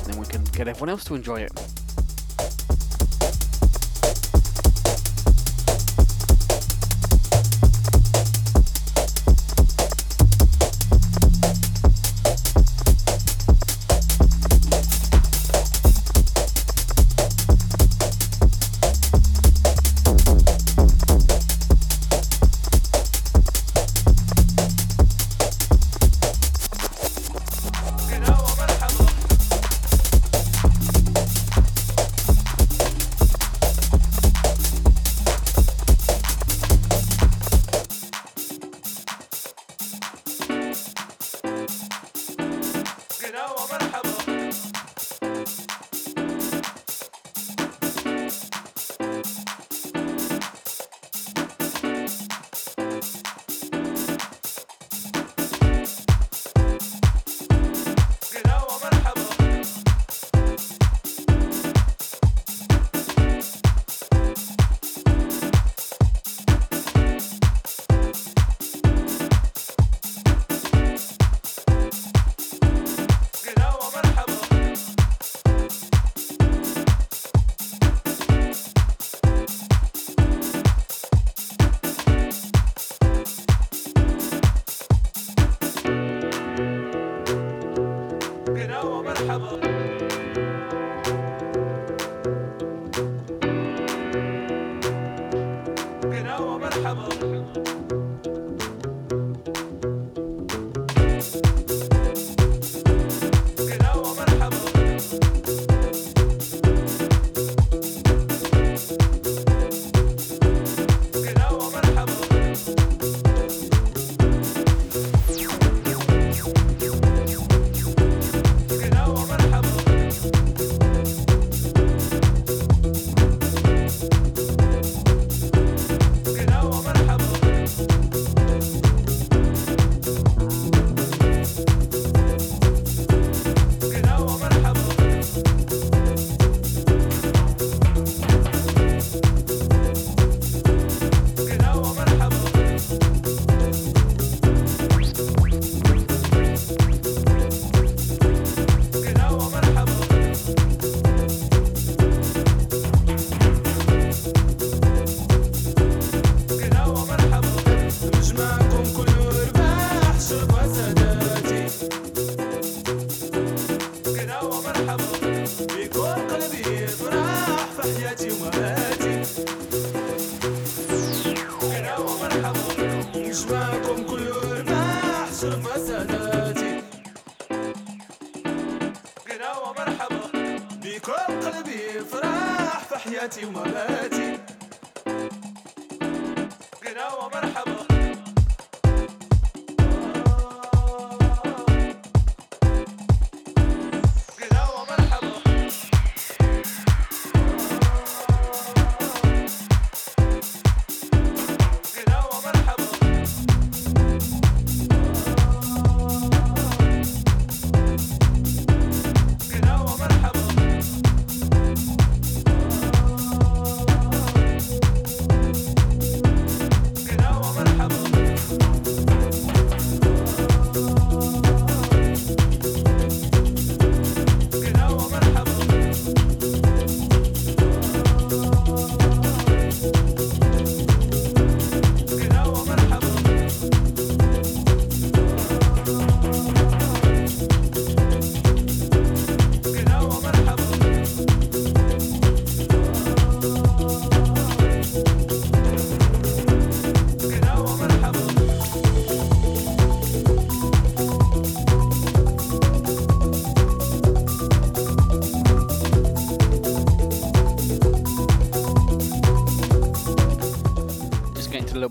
Then 0.06 0.18
we 0.18 0.26
can 0.26 0.44
get 0.46 0.68
everyone 0.68 0.90
else 0.90 1.04
to 1.06 1.16
enjoy 1.16 1.42
it. 1.42 1.73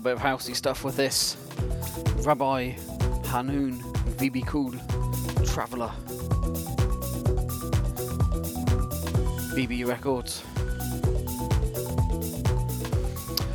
Bit 0.03 0.13
of 0.13 0.19
housey 0.19 0.53
stuff 0.53 0.83
with 0.83 0.97
this. 0.97 1.37
Rabbi 2.25 2.71
Hanun, 3.27 3.79
VB 4.17 4.45
Cool, 4.45 4.73
Traveller. 5.45 5.91
BB 9.55 9.87
Records. 9.87 10.43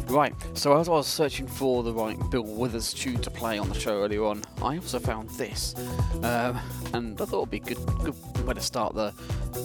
Right, 0.09 0.33
so 0.55 0.75
as 0.79 0.89
I 0.89 0.93
was 0.93 1.07
searching 1.07 1.47
for 1.47 1.83
the 1.83 1.93
right 1.93 2.19
Bill 2.31 2.43
Withers 2.43 2.95
tune 2.95 3.21
to 3.21 3.31
play 3.31 3.59
on 3.59 3.69
the 3.69 3.79
show 3.79 4.03
earlier 4.03 4.25
on, 4.25 4.43
I 4.63 4.77
also 4.77 4.99
found 4.99 5.29
this. 5.31 5.75
Um, 6.23 6.59
and 6.95 7.21
I 7.21 7.27
thought 7.27 7.41
it'd 7.41 7.51
be 7.51 7.61
good, 7.61 7.79
good 8.03 8.15
way 8.47 8.55
to 8.55 8.61
start 8.63 8.95
the 8.95 9.13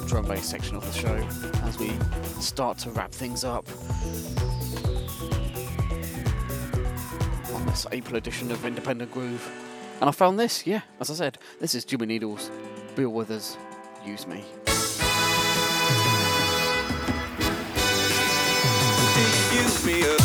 drum 0.07 0.25
bass 0.25 0.45
section 0.45 0.75
of 0.75 0.85
the 0.85 0.99
show 0.99 1.15
as 1.63 1.79
we 1.79 1.93
start 2.41 2.77
to 2.79 2.89
wrap 2.89 3.13
things 3.13 3.45
up. 3.45 3.65
April 7.91 8.15
edition 8.17 8.51
of 8.51 8.65
Independent 8.65 9.11
Groove. 9.11 9.49
And 9.99 10.09
I 10.09 10.11
found 10.11 10.39
this, 10.39 10.65
yeah, 10.65 10.81
as 10.99 11.09
I 11.09 11.13
said, 11.13 11.37
this 11.59 11.75
is 11.75 11.85
Jimmy 11.85 12.05
Needles, 12.05 12.51
Bill 12.95 13.09
Withers, 13.09 13.57
Use 14.05 14.27
Me. 14.27 14.43
Use 19.53 19.85
me 19.85 20.22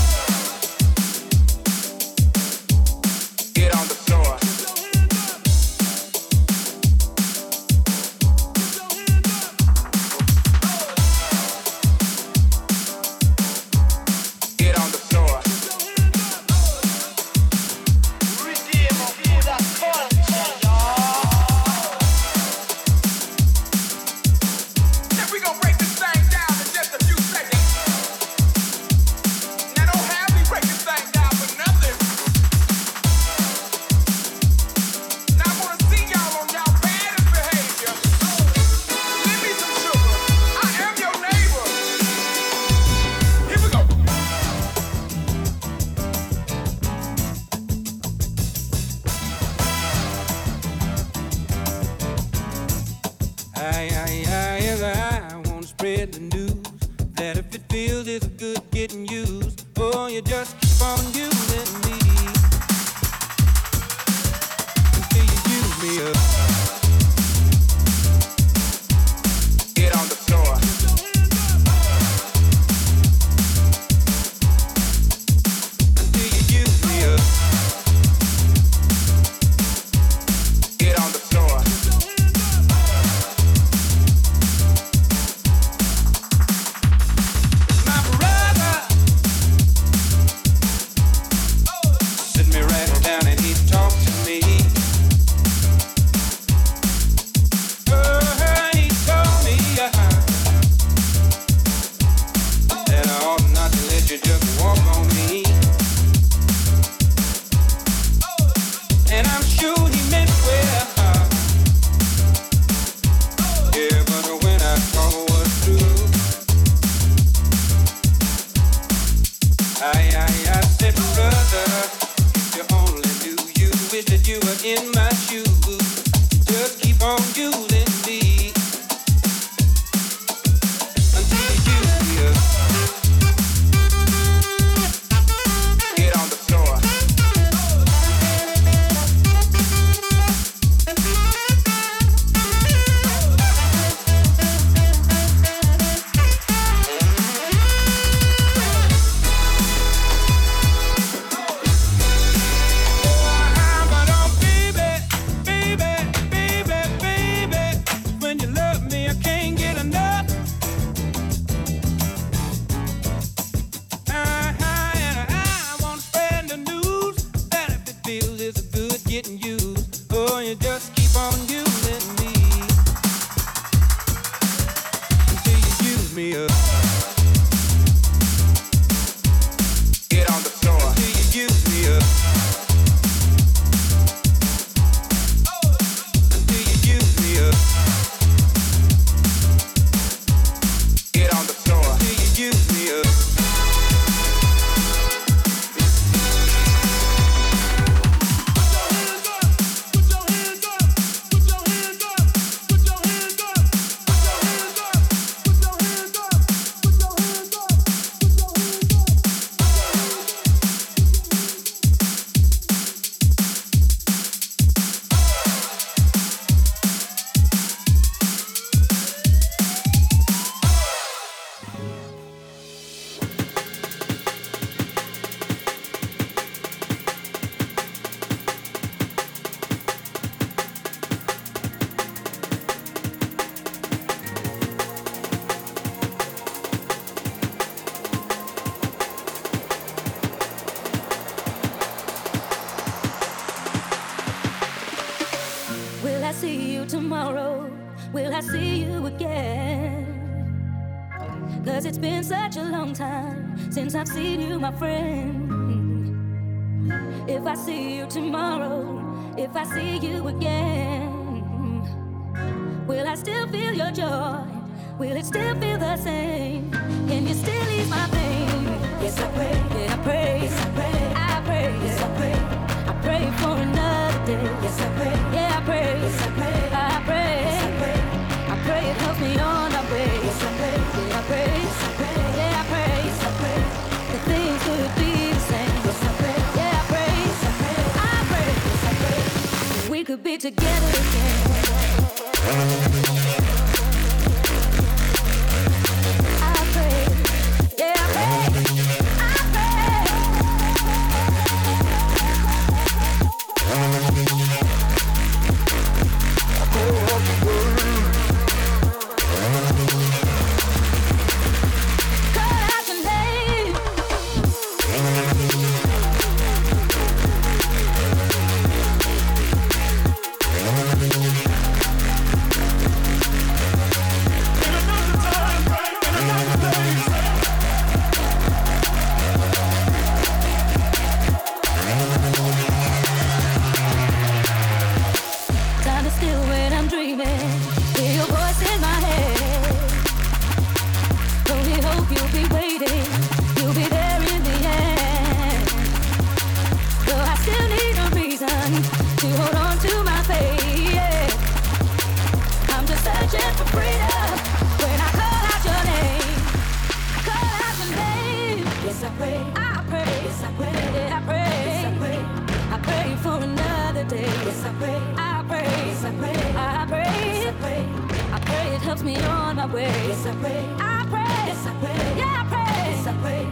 me 369.08 369.16
on 369.24 369.56
my 369.56 369.66
way. 369.66 369.90
Yes, 370.08 370.26
I 370.26 370.34
pray. 370.42 370.62
I 370.78 371.06
pray. 371.12 371.36
Yes, 371.48 371.66
I 371.66 371.72
pray. 371.82 371.98
Yeah, 372.20 372.42
I 372.42 372.44
pray. 372.52 372.74
Yes, 372.90 373.06
I 373.06 373.14
pray. 373.24 373.44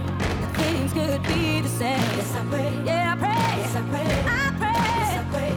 The 0.43 0.49
things 0.59 0.93
could 0.93 1.23
be 1.31 1.61
the 1.63 1.69
same. 1.69 2.09
Yes, 2.19 2.35
I 2.35 2.45
pray. 2.53 2.71
Yeah, 2.85 3.15
I 3.15 3.17
pray. 3.25 3.45
Yes, 3.63 3.77
I 3.81 3.83
pray. 3.93 4.11
I 4.39 4.45
pray. 4.61 4.81
Yes, 5.01 5.13
I 5.21 5.25
pray. 5.35 5.53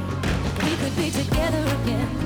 We 0.63 0.71
could 0.81 0.95
be 0.95 1.07
together 1.11 1.63
again. 1.77 2.18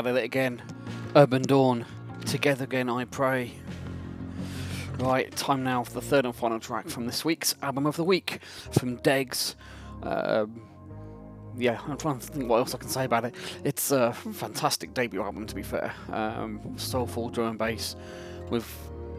Records 0.00 0.18
it 0.18 0.24
again. 0.24 0.62
Urbandawn. 1.14 1.84
Together 2.24 2.64
again, 2.64 2.88
I 2.88 3.04
pray. 3.04 3.52
Right, 4.98 5.30
time 5.36 5.62
now 5.62 5.84
for 5.84 5.92
the 5.92 6.00
third 6.00 6.24
and 6.24 6.34
final 6.34 6.58
track 6.58 6.88
from 6.88 7.04
this 7.04 7.22
week's 7.22 7.54
album 7.60 7.84
of 7.84 7.96
the 7.96 8.04
week 8.04 8.40
from 8.72 8.96
Degs. 9.00 9.56
Um, 10.02 10.62
yeah, 11.54 11.80
I'm 11.86 11.98
trying 11.98 12.18
to 12.18 12.26
think 12.26 12.48
what 12.48 12.56
else 12.56 12.74
I 12.74 12.78
can 12.78 12.88
say 12.88 13.04
about 13.04 13.26
it. 13.26 13.34
It's 13.62 13.90
a 13.90 14.14
fantastic 14.14 14.94
debut 14.94 15.20
album, 15.22 15.46
to 15.46 15.54
be 15.54 15.62
fair. 15.62 15.92
Um, 16.10 16.78
soulful 16.78 17.28
drum 17.28 17.48
and 17.48 17.58
bass 17.58 17.94
with 18.48 18.64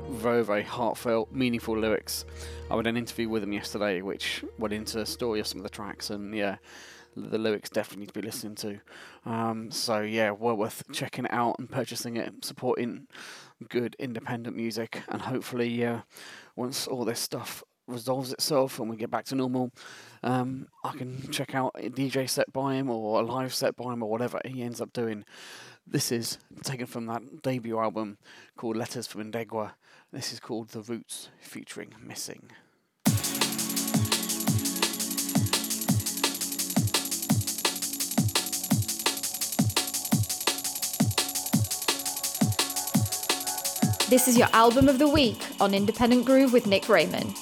very, 0.09 0.43
very 0.43 0.63
heartfelt, 0.63 1.31
meaningful 1.31 1.77
lyrics. 1.77 2.25
I 2.71 2.75
had 2.75 2.87
an 2.87 2.97
interview 2.97 3.29
with 3.29 3.43
him 3.43 3.53
yesterday, 3.53 4.01
which 4.01 4.43
went 4.57 4.73
into 4.73 4.97
the 4.97 5.05
story 5.05 5.39
of 5.39 5.45
some 5.45 5.59
of 5.59 5.63
the 5.63 5.69
tracks, 5.69 6.09
and 6.09 6.35
yeah, 6.35 6.57
the 7.15 7.38
lyrics 7.38 7.69
definitely 7.69 8.01
need 8.01 8.13
to 8.13 8.19
be 8.19 8.25
listened 8.25 8.57
to. 8.57 8.79
Um, 9.25 9.71
so 9.71 10.01
yeah, 10.01 10.31
well 10.31 10.55
worth 10.55 10.83
checking 10.91 11.25
it 11.25 11.33
out 11.33 11.55
and 11.59 11.69
purchasing 11.69 12.17
it, 12.17 12.43
supporting 12.43 13.07
good 13.69 13.95
independent 13.99 14.55
music, 14.55 15.01
and 15.07 15.21
hopefully, 15.21 15.85
uh, 15.85 16.01
once 16.55 16.88
all 16.88 17.05
this 17.05 17.19
stuff 17.19 17.63
resolves 17.88 18.31
itself 18.31 18.79
and 18.79 18.89
we 18.89 18.95
get 18.95 19.11
back 19.11 19.25
to 19.25 19.35
normal, 19.35 19.71
um, 20.23 20.67
I 20.83 20.93
can 20.93 21.29
check 21.31 21.55
out 21.55 21.75
a 21.75 21.89
DJ 21.89 22.29
set 22.29 22.51
by 22.53 22.75
him 22.75 22.89
or 22.89 23.19
a 23.19 23.23
live 23.23 23.53
set 23.53 23.75
by 23.75 23.93
him 23.93 24.03
or 24.03 24.09
whatever 24.09 24.39
he 24.45 24.63
ends 24.63 24.81
up 24.81 24.93
doing. 24.93 25.25
This 25.85 26.11
is 26.11 26.38
taken 26.63 26.85
from 26.85 27.07
that 27.07 27.41
debut 27.41 27.79
album 27.79 28.17
called 28.55 28.77
Letters 28.77 29.07
from 29.07 29.21
Ingowa. 29.21 29.75
This 30.11 30.31
is 30.31 30.39
called 30.39 30.69
The 30.69 30.81
Roots 30.81 31.29
featuring 31.39 31.93
Missing. 32.01 32.51
This 44.11 44.27
is 44.27 44.38
your 44.38 44.49
album 44.51 44.89
of 44.89 44.99
the 44.99 45.07
week 45.07 45.41
on 45.61 45.73
Independent 45.73 46.25
Groove 46.25 46.51
with 46.51 46.67
Nick 46.67 46.89
Raymond. 46.89 47.33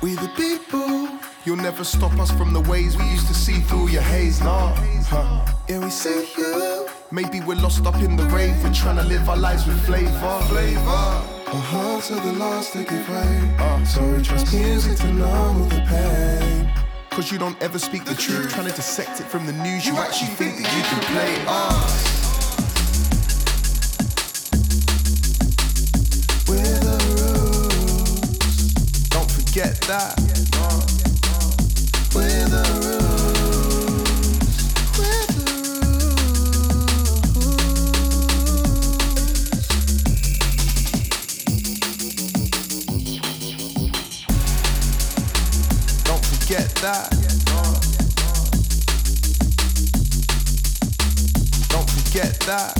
We 0.00 0.14
the 0.14 0.30
people, 0.36 1.08
you'll 1.44 1.56
never 1.56 1.82
stop 1.82 2.16
us 2.20 2.30
from 2.30 2.52
the 2.52 2.60
ways 2.60 2.96
we 2.96 3.04
used 3.10 3.26
to 3.26 3.34
see 3.34 3.58
through 3.62 3.88
your 3.88 4.02
haze, 4.02 4.40
nah. 4.40 4.76
Huh. 5.08 5.44
Yeah, 5.68 5.80
we 5.80 5.90
see 5.90 6.30
you. 6.38 6.86
Maybe 7.10 7.40
we're 7.40 7.56
lost 7.56 7.84
up 7.86 7.96
in 7.96 8.14
the 8.14 8.26
rave, 8.26 8.54
we're 8.62 8.72
trying 8.72 8.98
to 8.98 9.02
live 9.02 9.28
our 9.28 9.36
lives 9.36 9.66
with 9.66 9.84
flavor. 9.84 10.40
Flavor. 10.46 10.80
Our 11.48 11.64
hearts 11.72 12.12
are 12.12 12.20
the 12.20 12.34
last 12.34 12.74
to 12.74 12.84
give 12.84 13.08
way. 13.08 13.56
Uh, 13.58 13.84
so 13.84 14.00
we 14.12 14.22
trust 14.22 14.54
music 14.54 14.96
to 14.98 15.12
numb 15.12 15.62
all 15.62 15.68
the 15.68 15.80
pain. 15.88 16.37
Cause 17.18 17.32
you 17.32 17.38
don't 17.38 17.60
ever 17.60 17.80
speak 17.80 18.04
the 18.04 18.14
truth. 18.14 18.54
Trying 18.54 18.68
to 18.68 18.72
dissect 18.76 19.18
it 19.18 19.24
from 19.24 19.44
the 19.44 19.52
news. 19.52 19.84
You 19.84 19.96
actually 19.96 20.28
think 20.36 20.62
that 20.62 20.72
you 20.76 20.82
can 20.84 21.00
play 21.10 21.44
us. 21.48 22.16
We're 26.48 26.78
the 26.78 26.98
rules. 27.18 28.20
Don't 29.08 29.28
forget 29.28 29.80
that. 29.88 30.16
We're 32.14 32.48
the 32.48 32.62
rules. 32.86 33.07
That. 46.80 47.10
Don't 51.70 51.90
forget 51.90 52.38
that. 52.40 52.77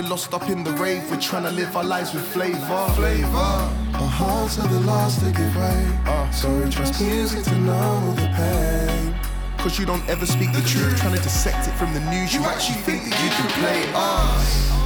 We're 0.00 0.08
lost 0.08 0.32
up 0.32 0.48
in 0.48 0.64
the 0.64 0.72
rave. 0.72 1.10
We're 1.10 1.20
trying 1.20 1.44
to 1.44 1.50
live 1.50 1.76
our 1.76 1.84
lives 1.84 2.14
with 2.14 2.24
flavor. 2.24 2.86
Flavor. 2.94 3.50
Our 3.94 4.08
hearts 4.08 4.58
are 4.58 4.68
the 4.68 4.80
last 4.80 5.20
to 5.20 5.30
give 5.30 5.56
way. 5.56 5.98
Uh, 6.06 6.30
so 6.30 6.48
we 6.58 6.70
trust 6.70 7.00
music 7.02 7.44
to 7.44 7.72
all 7.72 8.12
the 8.12 8.28
pain. 8.34 9.14
Cause 9.58 9.78
you 9.78 9.84
don't 9.84 10.06
ever 10.08 10.24
speak 10.24 10.52
the 10.52 10.62
truth. 10.62 10.98
Trying 10.98 11.16
to 11.16 11.22
dissect 11.22 11.68
it 11.68 11.72
from 11.72 11.92
the 11.92 12.00
news. 12.10 12.32
You 12.34 12.40
actually 12.44 12.80
think 12.82 13.04
that 13.04 13.22
you 13.22 13.30
can 13.30 13.48
play 13.60 13.92
us. 13.94 14.79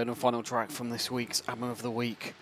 Third 0.00 0.08
and 0.08 0.16
final 0.16 0.42
track 0.42 0.70
from 0.70 0.88
this 0.88 1.10
week's 1.10 1.42
Album 1.46 1.68
of 1.68 1.82
the 1.82 1.90
Week. 1.90 2.32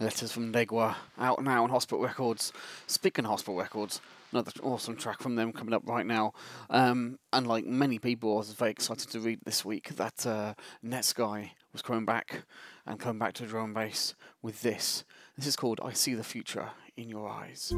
Letters 0.00 0.32
from 0.32 0.54
Ingowa, 0.54 0.96
out 1.18 1.44
now 1.44 1.64
on 1.64 1.68
Hospital 1.68 2.02
Records. 2.02 2.50
Speaking 2.86 3.26
of 3.26 3.32
Hospital 3.32 3.56
Records, 3.56 4.00
another 4.32 4.50
awesome 4.62 4.96
track 4.96 5.20
from 5.20 5.34
them 5.34 5.52
coming 5.52 5.74
up 5.74 5.82
right 5.84 6.06
now. 6.06 6.32
Um, 6.70 7.18
and 7.30 7.46
like 7.46 7.66
many 7.66 7.98
people, 7.98 8.32
I 8.32 8.38
was 8.38 8.54
very 8.54 8.70
excited 8.70 9.10
to 9.10 9.20
read 9.20 9.40
this 9.44 9.66
week 9.66 9.96
that 9.96 10.26
uh, 10.26 10.54
Netsky 10.82 11.50
was 11.74 11.82
coming 11.82 12.06
back 12.06 12.44
and 12.86 12.98
coming 12.98 13.18
back 13.18 13.34
to 13.34 13.46
drum 13.46 13.64
and 13.64 13.74
bass 13.74 14.14
with 14.40 14.62
this. 14.62 15.04
This 15.36 15.46
is 15.46 15.56
called 15.56 15.78
I 15.84 15.92
See 15.92 16.14
the 16.14 16.24
Future 16.24 16.70
in 16.96 17.10
Your 17.10 17.28
Eyes. 17.28 17.70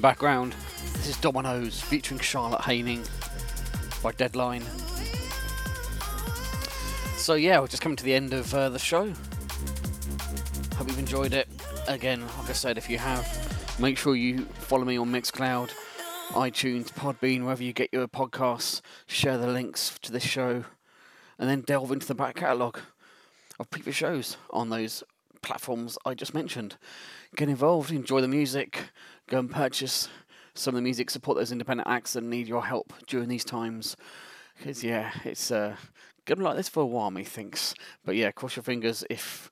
The 0.00 0.08
background, 0.08 0.54
this 0.94 1.08
is 1.08 1.16
Dominoes 1.18 1.78
featuring 1.78 2.18
Charlotte 2.20 2.62
Haining 2.62 3.02
by 4.02 4.12
Deadline. 4.12 4.62
So 7.16 7.34
yeah, 7.34 7.60
we're 7.60 7.66
just 7.66 7.82
coming 7.82 7.96
to 7.96 8.04
the 8.04 8.14
end 8.14 8.32
of 8.32 8.54
uh, 8.54 8.70
the 8.70 8.78
show. 8.78 9.12
Hope 10.76 10.88
you've 10.88 10.98
enjoyed 10.98 11.34
it. 11.34 11.48
Again, 11.86 12.22
like 12.38 12.48
I 12.48 12.52
said, 12.54 12.78
if 12.78 12.88
you 12.88 12.96
have, 12.96 13.78
make 13.78 13.98
sure 13.98 14.16
you 14.16 14.46
follow 14.60 14.86
me 14.86 14.96
on 14.96 15.12
Mixcloud, 15.12 15.70
iTunes, 16.30 16.88
Podbean, 16.88 17.42
wherever 17.42 17.62
you 17.62 17.74
get 17.74 17.90
your 17.92 18.08
podcasts. 18.08 18.80
Share 19.06 19.36
the 19.36 19.48
links 19.48 19.98
to 20.00 20.10
this 20.10 20.24
show, 20.24 20.64
and 21.38 21.50
then 21.50 21.60
delve 21.60 21.92
into 21.92 22.06
the 22.06 22.14
back 22.14 22.36
catalogue 22.36 22.78
of 23.58 23.68
previous 23.68 23.96
shows 23.96 24.38
on 24.48 24.70
those 24.70 25.04
platforms 25.42 25.98
I 26.06 26.14
just 26.14 26.32
mentioned. 26.32 26.76
Get 27.36 27.48
involved, 27.48 27.92
enjoy 27.92 28.20
the 28.20 28.28
music, 28.28 28.90
go 29.30 29.38
and 29.38 29.50
purchase 29.50 30.08
some 30.54 30.74
of 30.74 30.76
the 30.76 30.82
music, 30.82 31.08
support 31.08 31.38
those 31.38 31.52
independent 31.52 31.88
acts 31.88 32.12
that 32.12 32.24
need 32.24 32.48
your 32.48 32.66
help 32.66 32.92
during 33.06 33.28
these 33.28 33.44
times. 33.44 33.96
Because, 34.58 34.84
yeah, 34.84 35.12
it's 35.24 35.50
uh, 35.50 35.76
going 36.26 36.36
to 36.36 36.42
be 36.42 36.42
like 36.42 36.56
this 36.56 36.68
for 36.68 36.82
a 36.82 36.86
while, 36.86 37.10
methinks. 37.10 37.74
But, 38.04 38.16
yeah, 38.16 38.32
cross 38.32 38.56
your 38.56 38.64
fingers 38.64 39.04
if. 39.08 39.50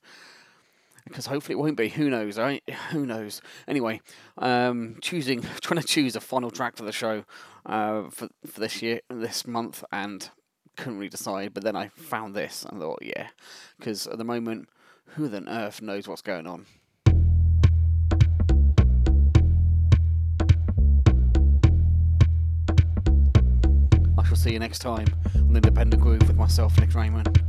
Because 1.07 1.25
hopefully 1.25 1.53
it 1.53 1.59
won't 1.59 1.77
be. 1.77 1.89
Who 1.89 2.09
knows, 2.09 2.37
right? 2.37 2.61
Who 2.91 3.03
knows? 3.03 3.41
Anyway, 3.67 4.01
um, 4.37 4.97
choosing, 5.01 5.41
trying 5.61 5.81
to 5.81 5.87
choose 5.87 6.15
a 6.15 6.21
final 6.21 6.51
track 6.51 6.77
for 6.77 6.83
the 6.83 6.91
show 6.91 7.23
uh, 7.65 8.03
for 8.11 8.27
for 8.45 8.59
this 8.59 8.83
year, 8.83 8.99
this 9.09 9.47
month, 9.47 9.83
and 9.91 10.29
couldn't 10.77 10.99
really 10.99 11.09
decide. 11.09 11.55
But 11.55 11.63
then 11.63 11.75
I 11.75 11.87
found 11.87 12.35
this 12.35 12.63
and 12.63 12.79
thought, 12.79 12.99
yeah, 13.01 13.29
because 13.79 14.05
at 14.05 14.19
the 14.19 14.23
moment, 14.23 14.69
who 15.15 15.33
on 15.35 15.49
earth 15.49 15.81
knows 15.81 16.07
what's 16.07 16.21
going 16.21 16.45
on? 16.45 16.67
Shall 24.29 24.37
see 24.37 24.53
you 24.53 24.59
next 24.59 24.77
time 24.77 25.07
on 25.33 25.55
Independent 25.55 25.99
Groove 26.03 26.27
with 26.27 26.37
myself, 26.37 26.79
Nick 26.79 26.93
Raymond. 26.93 27.41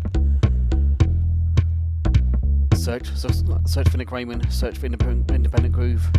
Search, 2.75 3.07
search 3.67 3.87
for 3.91 3.99
Nick 3.99 4.11
Raymond, 4.11 4.51
search 4.51 4.79
for 4.79 4.87
Independent, 4.87 5.31
Independent 5.31 5.75
Groove, 5.75 6.11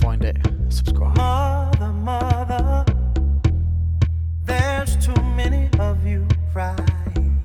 find 0.00 0.24
it, 0.24 0.36
subscribe. 0.68 1.16
Mother, 1.16 1.92
mother, 1.92 2.84
there's 4.42 4.96
too 4.96 5.14
many 5.36 5.70
of 5.78 6.04
you 6.04 6.26
crying. 6.52 7.40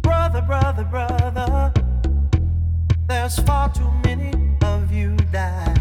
Brother, 0.00 0.40
brother, 0.40 0.84
brother, 0.84 1.74
there's 3.06 3.38
far 3.40 3.70
too 3.70 3.90
many 4.02 4.32
of 4.62 4.90
you 4.90 5.14
dying. 5.30 5.73